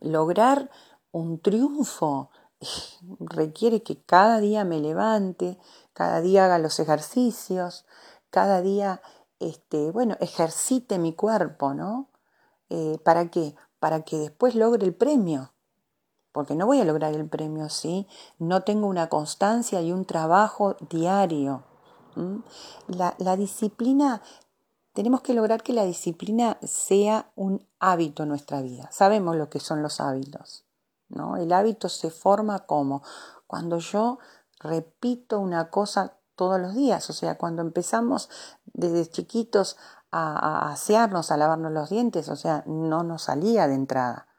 Lograr 0.00 0.70
un 1.12 1.40
triunfo 1.40 2.30
requiere 3.20 3.82
que 3.82 4.02
cada 4.02 4.40
día 4.40 4.64
me 4.64 4.80
levante, 4.80 5.58
cada 5.92 6.20
día 6.20 6.46
haga 6.46 6.58
los 6.58 6.80
ejercicios, 6.80 7.86
cada 8.30 8.62
día, 8.62 9.02
este, 9.38 9.90
bueno, 9.90 10.16
ejercite 10.20 10.98
mi 10.98 11.14
cuerpo, 11.14 11.74
¿no? 11.74 12.08
Eh, 12.68 12.98
¿Para 13.04 13.30
qué? 13.30 13.54
Para 13.80 14.02
que 14.02 14.16
después 14.18 14.54
logre 14.54 14.86
el 14.86 14.94
premio 14.94 15.52
porque 16.32 16.54
no 16.54 16.66
voy 16.66 16.80
a 16.80 16.84
lograr 16.84 17.14
el 17.14 17.28
premio 17.28 17.68
si 17.68 18.06
no 18.38 18.62
tengo 18.62 18.86
una 18.86 19.08
constancia 19.08 19.80
y 19.82 19.92
un 19.92 20.04
trabajo 20.04 20.76
diario. 20.88 21.64
La, 22.88 23.14
la, 23.18 23.36
disciplina, 23.36 24.20
tenemos 24.92 25.22
que 25.22 25.32
lograr 25.32 25.62
que 25.62 25.72
la 25.72 25.84
disciplina 25.84 26.58
sea 26.62 27.30
un 27.36 27.66
hábito 27.78 28.24
en 28.24 28.28
nuestra 28.28 28.60
vida. 28.62 28.88
Sabemos 28.92 29.36
lo 29.36 29.48
que 29.48 29.60
son 29.60 29.80
los 29.82 30.00
hábitos. 30.00 30.64
¿no? 31.08 31.36
El 31.36 31.52
hábito 31.52 31.88
se 31.88 32.10
forma 32.10 32.60
como 32.60 33.02
cuando 33.46 33.78
yo 33.78 34.18
repito 34.58 35.40
una 35.40 35.70
cosa 35.70 36.16
todos 36.36 36.60
los 36.60 36.74
días, 36.74 37.08
o 37.10 37.12
sea, 37.12 37.36
cuando 37.36 37.62
empezamos 37.62 38.30
desde 38.64 39.10
chiquitos 39.10 39.76
a, 40.10 40.32
a 40.32 40.72
asearnos, 40.72 41.30
a 41.30 41.36
lavarnos 41.36 41.72
los 41.72 41.90
dientes, 41.90 42.28
o 42.28 42.36
sea, 42.36 42.62
no 42.66 43.02
nos 43.02 43.24
salía 43.24 43.66
de 43.66 43.74
entrada 43.74 44.29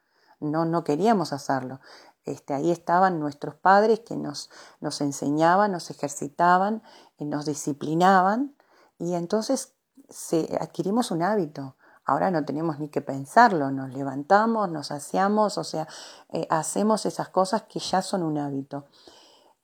no, 0.42 0.66
no 0.66 0.84
queríamos 0.84 1.34
hacerlo. 1.34 1.80
Este, 2.24 2.54
ahí 2.54 2.72
estaban 2.72 3.20
nuestros 3.20 3.56
padres 3.56 4.02
que 4.02 4.16
nos, 4.16 4.50
nos 4.80 5.02
enseñaban, 5.02 5.72
nos 5.72 5.90
ejercitaban, 5.90 6.84
eh, 7.18 7.26
nos 7.26 7.46
disciplinaban 7.46 8.56
y 9.00 9.16
entonces 9.16 9.74
se, 10.10 10.58
adquirimos 10.60 11.12
un 11.12 11.24
hábito. 11.24 11.76
Ahora 12.06 12.30
no 12.30 12.44
tenemos 12.46 12.80
ni 12.80 12.90
que 12.90 13.02
pensarlo, 13.02 13.72
nos 13.72 13.94
levantamos, 13.94 14.70
nos 14.70 14.92
hacemos, 14.92 15.58
o 15.58 15.64
sea, 15.64 15.88
eh, 16.30 16.46
hacemos 16.50 17.06
esas 17.06 17.30
cosas 17.30 17.64
que 17.64 17.80
ya 17.80 18.02
son 18.02 18.24
un 18.24 18.38
hábito. 18.38 18.86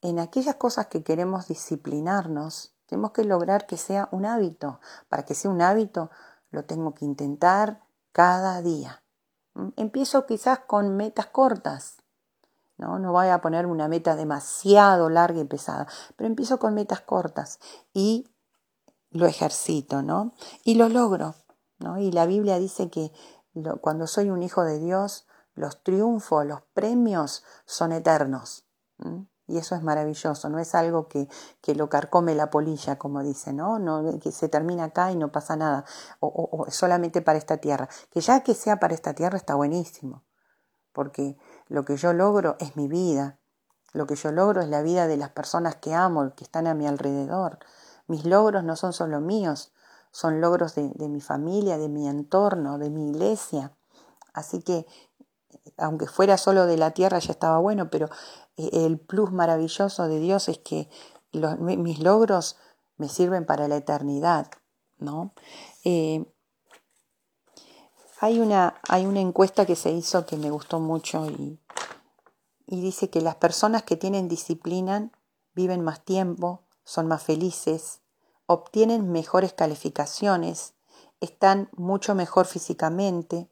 En 0.00 0.18
aquellas 0.18 0.54
cosas 0.54 0.86
que 0.86 1.02
queremos 1.02 1.48
disciplinarnos, 1.48 2.74
tenemos 2.86 3.10
que 3.10 3.24
lograr 3.24 3.66
que 3.66 3.76
sea 3.76 4.08
un 4.12 4.24
hábito. 4.24 4.80
Para 5.08 5.24
que 5.24 5.34
sea 5.34 5.50
un 5.50 5.60
hábito, 5.60 6.10
lo 6.50 6.64
tengo 6.64 6.94
que 6.94 7.04
intentar 7.04 7.82
cada 8.12 8.62
día. 8.62 9.02
Empiezo 9.76 10.26
quizás 10.26 10.60
con 10.60 10.96
metas 10.96 11.26
cortas. 11.26 11.96
¿no? 12.76 12.98
no 12.98 13.12
voy 13.12 13.28
a 13.28 13.40
poner 13.40 13.66
una 13.66 13.88
meta 13.88 14.16
demasiado 14.16 15.10
larga 15.10 15.40
y 15.40 15.44
pesada, 15.44 15.86
pero 16.16 16.28
empiezo 16.28 16.58
con 16.58 16.74
metas 16.74 17.00
cortas 17.00 17.58
y 17.92 18.28
lo 19.10 19.26
ejercito, 19.26 20.02
¿no? 20.02 20.34
Y 20.64 20.74
lo 20.74 20.88
logro, 20.88 21.34
¿no? 21.78 21.98
Y 21.98 22.12
la 22.12 22.26
Biblia 22.26 22.58
dice 22.58 22.88
que 22.88 23.12
cuando 23.80 24.06
soy 24.06 24.30
un 24.30 24.42
hijo 24.42 24.62
de 24.62 24.78
Dios, 24.78 25.26
los 25.54 25.82
triunfos, 25.82 26.46
los 26.46 26.62
premios 26.72 27.42
son 27.64 27.92
eternos. 27.92 28.64
Y 29.48 29.56
eso 29.56 29.74
es 29.74 29.82
maravilloso, 29.82 30.50
no 30.50 30.58
es 30.58 30.74
algo 30.74 31.08
que, 31.08 31.26
que 31.62 31.74
lo 31.74 31.88
carcome 31.88 32.34
la 32.34 32.50
polilla, 32.50 32.98
como 32.98 33.22
dice, 33.22 33.54
¿no? 33.54 33.78
¿no? 33.78 34.20
Que 34.20 34.30
se 34.30 34.50
termina 34.50 34.84
acá 34.84 35.10
y 35.10 35.16
no 35.16 35.32
pasa 35.32 35.56
nada, 35.56 35.86
o, 36.20 36.28
o, 36.28 36.70
solamente 36.70 37.22
para 37.22 37.38
esta 37.38 37.56
tierra. 37.56 37.88
Que 38.10 38.20
ya 38.20 38.42
que 38.42 38.52
sea 38.52 38.78
para 38.78 38.94
esta 38.94 39.14
tierra 39.14 39.38
está 39.38 39.54
buenísimo, 39.54 40.22
porque 40.92 41.38
lo 41.66 41.86
que 41.86 41.96
yo 41.96 42.12
logro 42.12 42.56
es 42.60 42.76
mi 42.76 42.88
vida, 42.88 43.38
lo 43.94 44.06
que 44.06 44.16
yo 44.16 44.32
logro 44.32 44.60
es 44.60 44.68
la 44.68 44.82
vida 44.82 45.06
de 45.06 45.16
las 45.16 45.30
personas 45.30 45.76
que 45.76 45.94
amo, 45.94 46.34
que 46.36 46.44
están 46.44 46.66
a 46.66 46.74
mi 46.74 46.86
alrededor. 46.86 47.58
Mis 48.06 48.26
logros 48.26 48.64
no 48.64 48.76
son 48.76 48.92
solo 48.92 49.22
míos, 49.22 49.72
son 50.10 50.42
logros 50.42 50.74
de, 50.74 50.90
de 50.90 51.08
mi 51.08 51.22
familia, 51.22 51.78
de 51.78 51.88
mi 51.88 52.06
entorno, 52.06 52.76
de 52.76 52.90
mi 52.90 53.08
iglesia. 53.08 53.72
Así 54.34 54.60
que 54.60 54.86
aunque 55.76 56.06
fuera 56.06 56.38
solo 56.38 56.66
de 56.66 56.76
la 56.76 56.92
tierra 56.92 57.18
ya 57.18 57.32
estaba 57.32 57.58
bueno, 57.58 57.90
pero 57.90 58.08
eh, 58.56 58.70
el 58.72 58.98
plus 58.98 59.30
maravilloso 59.32 60.08
de 60.08 60.20
Dios 60.20 60.48
es 60.48 60.58
que 60.58 60.88
mis 61.32 61.98
logros 62.00 62.56
me 62.96 63.08
sirven 63.08 63.46
para 63.46 63.68
la 63.68 63.76
eternidad, 63.76 64.50
¿no? 64.98 65.32
Eh, 65.84 66.24
hay, 68.20 68.40
una, 68.40 68.74
hay 68.88 69.06
una 69.06 69.20
encuesta 69.20 69.66
que 69.66 69.76
se 69.76 69.90
hizo 69.90 70.26
que 70.26 70.36
me 70.36 70.50
gustó 70.50 70.80
mucho 70.80 71.26
y, 71.26 71.60
y 72.66 72.80
dice 72.80 73.10
que 73.10 73.20
las 73.20 73.36
personas 73.36 73.82
que 73.82 73.96
tienen 73.96 74.28
disciplina 74.28 75.10
viven 75.54 75.82
más 75.82 76.04
tiempo, 76.04 76.62
son 76.84 77.06
más 77.06 77.22
felices, 77.22 78.00
obtienen 78.46 79.12
mejores 79.12 79.52
calificaciones, 79.52 80.74
están 81.20 81.68
mucho 81.76 82.14
mejor 82.14 82.46
físicamente, 82.46 83.48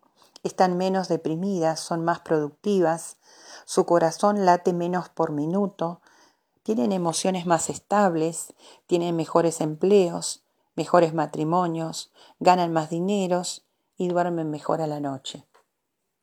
están 0.47 0.77
menos 0.77 1.09
deprimidas, 1.09 1.81
son 1.81 2.05
más 2.05 2.21
productivas, 2.21 3.19
su 3.65 3.85
corazón 3.85 4.45
late 4.45 4.73
menos 4.73 5.09
por 5.09 5.33
minuto, 5.33 6.01
tienen 6.63 6.93
emociones 6.93 7.47
más 7.47 7.71
estables, 7.71 8.55
tienen 8.87 9.15
mejores 9.17 9.61
empleos, 9.61 10.45
mejores 10.75 11.15
matrimonios, 11.15 12.13
ganan 12.41 12.73
más 12.73 12.91
dineros 12.91 13.67
y 13.97 14.09
duermen 14.09 14.51
mejor 14.51 14.81
a 14.81 14.87
la 14.87 15.01
noche. 15.01 15.47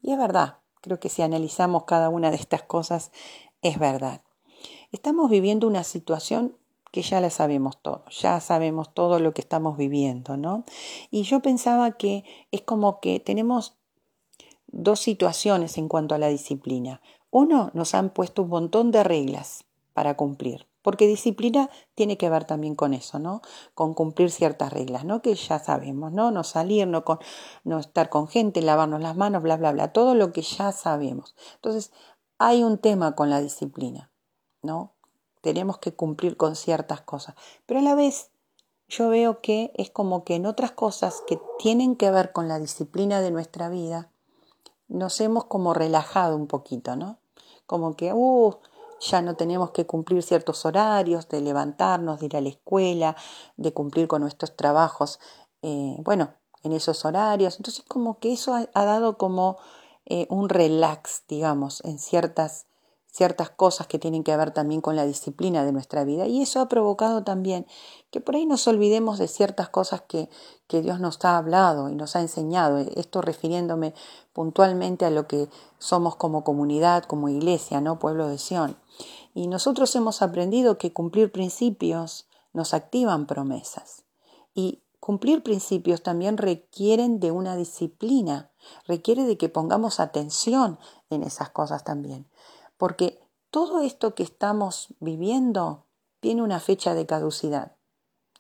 Y 0.02 0.12
es 0.12 0.18
verdad, 0.18 0.58
creo 0.82 1.00
que 1.00 1.10
si 1.10 1.22
analizamos 1.22 1.86
cada 1.86 2.10
una 2.10 2.30
de 2.30 2.38
estas 2.38 2.64
cosas, 2.64 3.12
es 3.62 3.80
verdad. 3.80 4.22
Estamos 4.92 5.30
viviendo 5.30 5.66
una 5.66 5.84
situación 5.84 6.58
que 6.92 7.02
ya 7.02 7.20
la 7.20 7.32
sabemos 7.32 7.82
todo, 7.82 8.06
ya 8.12 8.40
sabemos 8.40 8.94
todo 8.94 9.20
lo 9.20 9.34
que 9.34 9.42
estamos 9.42 9.78
viviendo, 9.78 10.38
¿no? 10.38 10.64
Y 11.10 11.24
yo 11.24 11.40
pensaba 11.40 11.94
que 11.94 12.24
es 12.52 12.62
como 12.62 13.00
que 13.00 13.20
tenemos 13.20 13.78
dos 14.74 15.00
situaciones 15.00 15.78
en 15.78 15.88
cuanto 15.88 16.16
a 16.16 16.18
la 16.18 16.28
disciplina. 16.28 17.02
Uno, 17.30 17.72
nos 17.74 17.94
han 17.94 18.10
puesto 18.10 18.42
un 18.42 18.50
montón 18.50 18.92
de 18.92 19.04
reglas 19.04 19.66
para 19.94 20.18
cumplir, 20.18 20.68
porque 20.82 21.08
disciplina 21.08 21.70
tiene 21.96 22.18
que 22.18 22.30
ver 22.30 22.46
también 22.46 22.76
con 22.76 22.94
eso, 22.94 23.20
¿no? 23.20 23.42
Con 23.76 23.94
cumplir 23.94 24.32
ciertas 24.32 24.74
reglas, 24.74 25.06
¿no? 25.06 25.22
Que 25.22 25.36
ya 25.36 25.60
sabemos, 25.60 26.12
¿no? 26.12 26.32
No 26.32 26.44
salir, 26.44 26.88
no, 26.88 27.06
con, 27.06 27.20
no 27.64 27.80
estar 27.80 28.10
con 28.10 28.28
gente, 28.28 28.62
lavarnos 28.62 29.02
las 29.02 29.16
manos, 29.16 29.44
bla, 29.44 29.58
bla, 29.58 29.72
bla, 29.72 29.94
todo 29.94 30.16
lo 30.16 30.34
que 30.34 30.42
ya 30.42 30.72
sabemos. 30.72 31.36
Entonces, 31.56 31.92
hay 32.40 32.64
un 32.64 32.80
tema 32.80 33.16
con 33.16 33.30
la 33.30 33.42
disciplina, 33.42 34.12
¿no? 34.62 34.92
Tenemos 35.42 35.78
que 35.78 35.94
cumplir 35.94 36.36
con 36.36 36.56
ciertas 36.56 37.02
cosas, 37.02 37.36
pero 37.66 37.80
a 37.80 37.84
la 37.84 37.96
vez 37.96 38.32
yo 38.88 39.10
veo 39.10 39.42
que 39.42 39.72
es 39.76 39.90
como 39.90 40.24
que 40.24 40.36
en 40.36 40.46
otras 40.46 40.72
cosas 40.72 41.24
que 41.28 41.40
tienen 41.58 41.96
que 41.96 42.12
ver 42.12 42.32
con 42.32 42.48
la 42.48 42.60
disciplina 42.60 43.22
de 43.22 43.32
nuestra 43.32 43.70
vida, 43.70 44.10
nos 44.88 45.20
hemos 45.22 45.46
como 45.46 45.74
relajado 45.74 46.36
un 46.36 46.48
poquito, 46.48 46.96
¿no? 46.96 47.18
Como 47.66 47.96
que, 47.96 48.14
uh, 48.14 48.56
ya 49.00 49.22
no 49.22 49.36
tenemos 49.36 49.72
que 49.72 49.86
cumplir 49.86 50.24
ciertos 50.24 50.66
horarios, 50.66 51.28
de 51.30 51.42
levantarnos, 51.42 52.20
de 52.20 52.28
ir 52.28 52.38
a 52.38 52.42
la 52.42 52.50
escuela, 52.50 53.16
de 53.58 53.74
cumplir 53.74 54.08
con 54.08 54.22
nuestros 54.22 54.56
trabajos, 54.56 55.20
eh, 55.62 55.98
bueno, 56.00 56.34
en 56.64 56.72
esos 56.72 57.04
horarios. 57.06 57.58
Entonces 57.58 57.84
como 57.88 58.20
que 58.20 58.34
eso 58.34 58.54
ha, 58.56 58.86
dado 58.86 59.18
como 59.18 59.58
eh, 60.06 60.28
un 60.30 60.50
relax, 60.50 61.24
digamos, 61.28 61.84
en 61.84 62.00
ciertas 62.00 62.66
ciertas 63.14 63.52
cosas 63.52 63.86
que 63.86 64.00
tienen 64.00 64.24
que 64.24 64.36
ver 64.36 64.52
también 64.52 64.82
con 64.82 64.96
la 64.96 65.06
disciplina 65.06 65.64
de 65.64 65.72
nuestra 65.72 66.04
vida. 66.04 66.26
Y 66.26 66.42
eso 66.42 66.60
ha 66.60 66.68
provocado 66.68 67.24
también 67.24 67.68
que 68.10 68.22
por 68.22 68.36
ahí 68.36 68.48
nos 68.48 68.68
olvidemos 68.68 69.20
de 69.20 69.28
ciertas 69.28 69.70
cosas 69.70 70.02
que, 70.02 70.30
que 70.68 70.82
Dios 70.82 71.00
nos 71.00 71.24
ha 71.24 71.38
hablado 71.38 71.90
y 71.90 71.96
nos 71.96 72.16
ha 72.16 72.22
enseñado. 72.22 72.80
Esto 72.80 73.22
refiriéndome 73.22 73.94
puntualmente 74.34 75.06
a 75.06 75.12
lo 75.12 75.28
que 75.28 75.48
somos 75.78 76.16
como 76.16 76.44
comunidad, 76.44 77.04
como 77.04 77.30
iglesia, 77.30 77.82
¿no? 77.82 78.00
Pueblo 78.00 78.28
de 78.28 78.40
Sión. 78.40 78.78
Y 79.36 79.46
nosotros 79.46 79.96
hemos 79.96 80.24
aprendido 80.24 80.80
que 80.80 80.92
cumplir 80.92 81.32
principios 81.32 82.26
nos 82.52 82.74
activan 82.74 83.28
promesas. 83.28 84.06
Y 84.56 84.82
cumplir 85.00 85.44
principios 85.44 86.02
también 86.02 86.38
requieren 86.38 87.20
de 87.20 87.30
una 87.30 87.56
disciplina, 87.58 88.50
requiere 88.88 89.24
de 89.26 89.38
que 89.38 89.50
pongamos 89.50 90.00
atención 90.00 90.80
en 91.12 91.22
esas 91.22 91.52
cosas 91.52 91.84
también 91.84 92.26
porque 92.78 93.22
todo 93.50 93.82
esto 93.82 94.16
que 94.16 94.24
estamos 94.24 94.94
viviendo 95.00 95.86
tiene 96.20 96.42
una 96.42 96.60
fecha 96.60 96.94
de 96.94 97.06
caducidad 97.06 97.76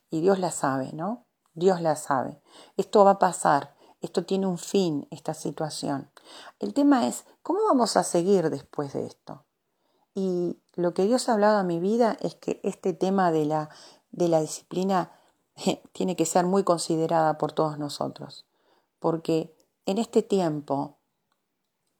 y 0.09 0.21
Dios 0.21 0.39
la 0.39 0.51
sabe, 0.51 0.91
¿no? 0.93 1.25
Dios 1.53 1.81
la 1.81 1.95
sabe. 1.95 2.41
Esto 2.77 3.03
va 3.03 3.11
a 3.11 3.19
pasar, 3.19 3.75
esto 4.01 4.25
tiene 4.25 4.47
un 4.47 4.57
fin, 4.57 5.07
esta 5.11 5.33
situación. 5.33 6.11
El 6.59 6.73
tema 6.73 7.07
es, 7.07 7.25
¿cómo 7.41 7.63
vamos 7.63 7.97
a 7.97 8.03
seguir 8.03 8.49
después 8.49 8.93
de 8.93 9.05
esto? 9.05 9.45
Y 10.15 10.59
lo 10.75 10.93
que 10.93 11.05
Dios 11.05 11.29
ha 11.29 11.33
hablado 11.33 11.57
a 11.57 11.63
mi 11.63 11.79
vida 11.79 12.17
es 12.21 12.35
que 12.35 12.59
este 12.63 12.93
tema 12.93 13.31
de 13.31 13.45
la, 13.45 13.69
de 14.11 14.27
la 14.27 14.41
disciplina 14.41 15.11
tiene 15.93 16.15
que 16.15 16.25
ser 16.25 16.45
muy 16.45 16.63
considerada 16.63 17.37
por 17.37 17.51
todos 17.51 17.79
nosotros, 17.79 18.45
porque 18.99 19.55
en 19.85 19.97
este 19.97 20.23
tiempo 20.23 20.97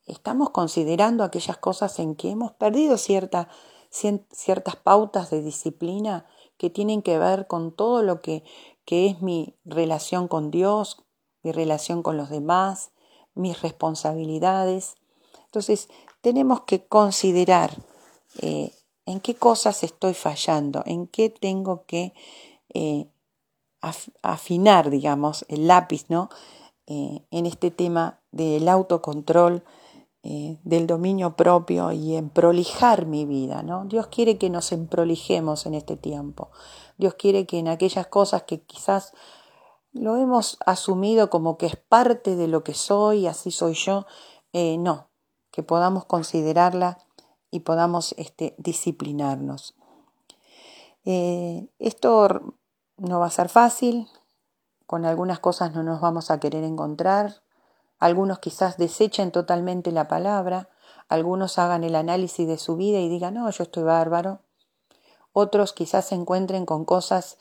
estamos 0.06 0.50
considerando 0.52 1.24
aquellas 1.24 1.58
cosas 1.58 2.00
en 2.00 2.16
que 2.16 2.30
hemos 2.32 2.52
perdido 2.52 2.98
cierta, 2.98 3.50
ciertas 3.90 4.76
pautas 4.76 5.30
de 5.30 5.42
disciplina 5.42 6.26
que 6.58 6.70
tienen 6.70 7.02
que 7.02 7.18
ver 7.18 7.48
con 7.48 7.72
todo 7.72 8.04
lo 8.04 8.22
que, 8.22 8.44
que 8.86 9.08
es 9.08 9.22
mi 9.22 9.56
relación 9.66 10.28
con 10.28 10.52
Dios, 10.52 11.04
mi 11.42 11.52
relación 11.52 12.04
con 12.04 12.18
los 12.18 12.30
demás, 12.30 12.92
mis 13.36 13.62
responsabilidades. 13.62 14.96
Entonces, 15.46 15.90
tenemos 16.22 16.62
que 16.62 16.86
considerar 16.86 17.72
eh, 18.42 18.72
en 19.06 19.20
qué 19.20 19.36
cosas 19.36 19.84
estoy 19.84 20.14
fallando, 20.14 20.84
en 20.86 21.08
qué 21.08 21.30
tengo 21.30 21.84
que 21.86 22.14
eh, 22.74 23.08
afinar, 24.22 24.90
digamos, 24.90 25.46
el 25.50 25.68
lápiz, 25.68 26.06
¿no? 26.08 26.30
Eh, 26.88 27.26
en 27.32 27.46
este 27.46 27.72
tema 27.72 28.20
del 28.32 28.68
autocontrol, 28.70 29.64
eh, 30.26 30.58
del 30.64 30.88
dominio 30.88 31.36
propio 31.36 31.92
y 31.92 32.16
en 32.16 32.30
prolijar 32.30 33.06
mi 33.06 33.26
vida, 33.26 33.62
¿no? 33.62 33.84
Dios 33.84 34.08
quiere 34.08 34.38
que 34.38 34.50
nos 34.50 34.72
emprolijemos 34.72 35.66
en 35.66 35.74
este 35.74 35.98
tiempo. 35.98 36.50
Dios 36.98 37.16
quiere 37.16 37.46
que 37.46 37.60
en 37.60 37.68
aquellas 37.68 38.08
cosas 38.08 38.44
que 38.44 38.62
quizás 38.62 39.14
lo 39.92 40.16
hemos 40.16 40.58
asumido 40.66 41.30
como 41.30 41.58
que 41.58 41.66
es 41.66 41.76
parte 41.76 42.38
de 42.38 42.48
lo 42.48 42.64
que 42.64 42.74
soy, 42.74 43.28
así 43.28 43.52
soy 43.52 43.74
yo, 43.74 44.06
eh, 44.54 44.78
no, 44.78 45.10
que 45.52 45.62
podamos 45.62 46.06
considerarla 46.06 47.00
y 47.52 47.60
podamos 47.60 48.16
este, 48.18 48.56
disciplinarnos. 48.58 49.76
Eh, 51.04 51.68
esto 51.80 52.56
no 52.96 53.20
va 53.20 53.26
a 53.26 53.30
ser 53.30 53.50
fácil, 53.50 54.08
con 54.88 55.04
algunas 55.04 55.40
cosas 55.40 55.74
no 55.74 55.84
nos 55.84 56.00
vamos 56.00 56.32
a 56.32 56.40
querer 56.40 56.64
encontrar, 56.64 57.44
algunos 58.04 58.40
quizás 58.40 58.76
desechen 58.76 59.32
totalmente 59.32 59.94
la 59.94 60.10
palabra, 60.10 60.68
algunos 61.08 61.58
hagan 61.58 61.86
el 61.86 61.96
análisis 61.96 62.46
de 62.46 62.58
su 62.58 62.76
vida 62.76 63.00
y 63.00 63.08
digan, 63.08 63.36
no, 63.36 63.50
yo 63.50 63.64
estoy 63.64 63.84
bárbaro. 63.84 64.42
Otros 65.32 65.72
quizás 65.72 66.08
se 66.08 66.16
encuentren 66.16 66.66
con 66.66 66.84
cosas 66.84 67.38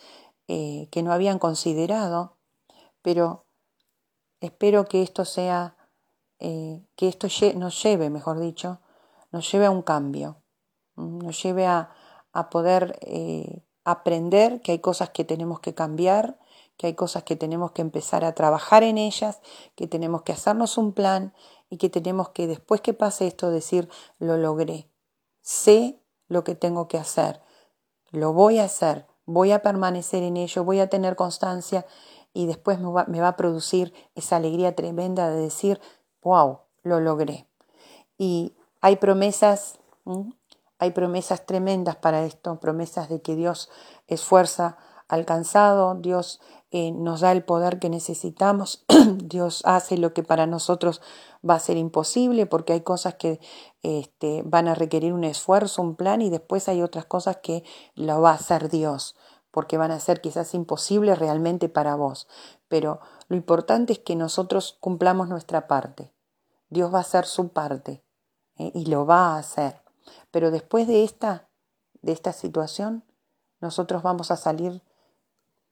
eh, 0.46 0.86
que 0.92 1.02
no 1.02 1.12
habían 1.12 1.40
considerado, 1.40 2.36
pero 3.02 3.44
espero 4.40 4.84
que 4.84 5.02
esto 5.02 5.24
sea, 5.24 5.74
eh, 6.38 6.86
que 6.94 7.08
esto 7.08 7.26
nos 7.56 7.82
lleve, 7.82 8.08
mejor 8.08 8.38
dicho, 8.38 8.78
nos 9.32 9.50
lleve 9.50 9.66
a 9.66 9.70
un 9.72 9.82
cambio, 9.82 10.36
nos 10.94 11.42
lleve 11.42 11.66
a, 11.66 11.90
a 12.32 12.50
poder 12.50 13.00
eh, 13.00 13.64
aprender 13.82 14.60
que 14.60 14.70
hay 14.70 14.78
cosas 14.78 15.10
que 15.10 15.24
tenemos 15.24 15.58
que 15.58 15.74
cambiar 15.74 16.38
que 16.76 16.88
hay 16.88 16.94
cosas 16.94 17.22
que 17.22 17.36
tenemos 17.36 17.72
que 17.72 17.82
empezar 17.82 18.24
a 18.24 18.34
trabajar 18.34 18.82
en 18.82 18.98
ellas, 18.98 19.40
que 19.74 19.86
tenemos 19.86 20.22
que 20.22 20.32
hacernos 20.32 20.78
un 20.78 20.92
plan 20.92 21.32
y 21.70 21.76
que 21.76 21.90
tenemos 21.90 22.30
que 22.30 22.46
después 22.46 22.80
que 22.80 22.94
pase 22.94 23.26
esto 23.26 23.50
decir, 23.50 23.88
lo 24.18 24.36
logré, 24.36 24.88
sé 25.40 26.00
lo 26.28 26.44
que 26.44 26.54
tengo 26.54 26.88
que 26.88 26.98
hacer, 26.98 27.40
lo 28.10 28.32
voy 28.32 28.58
a 28.58 28.64
hacer, 28.64 29.06
voy 29.24 29.52
a 29.52 29.62
permanecer 29.62 30.22
en 30.22 30.36
ello, 30.36 30.64
voy 30.64 30.80
a 30.80 30.88
tener 30.88 31.16
constancia. 31.16 31.86
Y 32.34 32.46
después 32.46 32.78
me 32.78 33.20
va, 33.20 33.28
a 33.28 33.36
producir 33.36 33.92
esa 34.14 34.36
alegría 34.36 34.74
tremenda 34.74 35.28
de 35.28 35.40
decir, 35.40 35.80
wow, 36.22 36.60
lo 36.82 37.00
logré. 37.00 37.46
Y 38.16 38.54
hay 38.80 38.96
promesas, 38.96 39.78
hay 40.78 40.90
promesas 40.92 41.44
tremendas 41.44 41.96
para 41.96 42.24
esto, 42.24 42.58
promesas 42.58 43.10
de 43.10 43.20
que 43.20 43.36
Dios 43.36 43.68
es 44.06 44.22
fuerza 44.22 44.78
alcanzado, 45.12 45.94
Dios 45.96 46.40
eh, 46.70 46.90
nos 46.90 47.20
da 47.20 47.32
el 47.32 47.44
poder 47.44 47.78
que 47.78 47.90
necesitamos, 47.90 48.86
Dios 49.18 49.62
hace 49.66 49.98
lo 49.98 50.14
que 50.14 50.22
para 50.22 50.46
nosotros 50.46 51.02
va 51.48 51.56
a 51.56 51.60
ser 51.60 51.76
imposible 51.76 52.46
porque 52.46 52.72
hay 52.72 52.80
cosas 52.80 53.16
que 53.16 53.38
este, 53.82 54.42
van 54.46 54.68
a 54.68 54.74
requerir 54.74 55.12
un 55.12 55.24
esfuerzo, 55.24 55.82
un 55.82 55.96
plan 55.96 56.22
y 56.22 56.30
después 56.30 56.68
hay 56.68 56.80
otras 56.80 57.04
cosas 57.04 57.38
que 57.42 57.62
lo 57.94 58.22
va 58.22 58.30
a 58.30 58.36
hacer 58.36 58.70
Dios 58.70 59.14
porque 59.50 59.76
van 59.76 59.90
a 59.90 60.00
ser 60.00 60.22
quizás 60.22 60.54
imposibles 60.54 61.18
realmente 61.18 61.68
para 61.68 61.94
vos. 61.94 62.26
Pero 62.68 63.00
lo 63.28 63.36
importante 63.36 63.92
es 63.92 63.98
que 63.98 64.16
nosotros 64.16 64.78
cumplamos 64.80 65.28
nuestra 65.28 65.68
parte. 65.68 66.10
Dios 66.70 66.92
va 66.92 66.98
a 66.98 67.02
hacer 67.02 67.26
su 67.26 67.50
parte 67.50 68.02
¿eh? 68.56 68.72
y 68.74 68.86
lo 68.86 69.04
va 69.04 69.34
a 69.34 69.38
hacer. 69.38 69.82
Pero 70.30 70.50
después 70.50 70.86
de 70.86 71.04
esta, 71.04 71.50
de 72.00 72.12
esta 72.12 72.32
situación, 72.32 73.04
nosotros 73.60 74.02
vamos 74.02 74.30
a 74.30 74.36
salir 74.36 74.82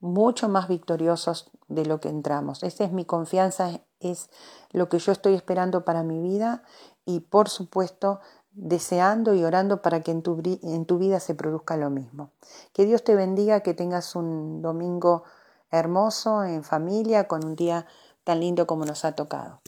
mucho 0.00 0.48
más 0.48 0.68
victoriosos 0.68 1.50
de 1.68 1.86
lo 1.86 2.00
que 2.00 2.08
entramos. 2.08 2.62
Esa 2.62 2.84
es 2.84 2.92
mi 2.92 3.04
confianza, 3.04 3.80
es 4.00 4.30
lo 4.72 4.88
que 4.88 4.98
yo 4.98 5.12
estoy 5.12 5.34
esperando 5.34 5.84
para 5.84 6.02
mi 6.02 6.20
vida 6.20 6.62
y 7.04 7.20
por 7.20 7.48
supuesto 7.48 8.20
deseando 8.52 9.34
y 9.34 9.44
orando 9.44 9.80
para 9.82 10.02
que 10.02 10.10
en 10.10 10.22
tu, 10.22 10.42
en 10.44 10.84
tu 10.86 10.98
vida 10.98 11.20
se 11.20 11.34
produzca 11.34 11.76
lo 11.76 11.90
mismo. 11.90 12.30
Que 12.72 12.84
Dios 12.84 13.04
te 13.04 13.14
bendiga, 13.14 13.60
que 13.60 13.74
tengas 13.74 14.16
un 14.16 14.62
domingo 14.62 15.24
hermoso 15.70 16.42
en 16.44 16.64
familia, 16.64 17.28
con 17.28 17.44
un 17.44 17.54
día 17.54 17.86
tan 18.24 18.40
lindo 18.40 18.66
como 18.66 18.84
nos 18.84 19.04
ha 19.04 19.12
tocado. 19.12 19.60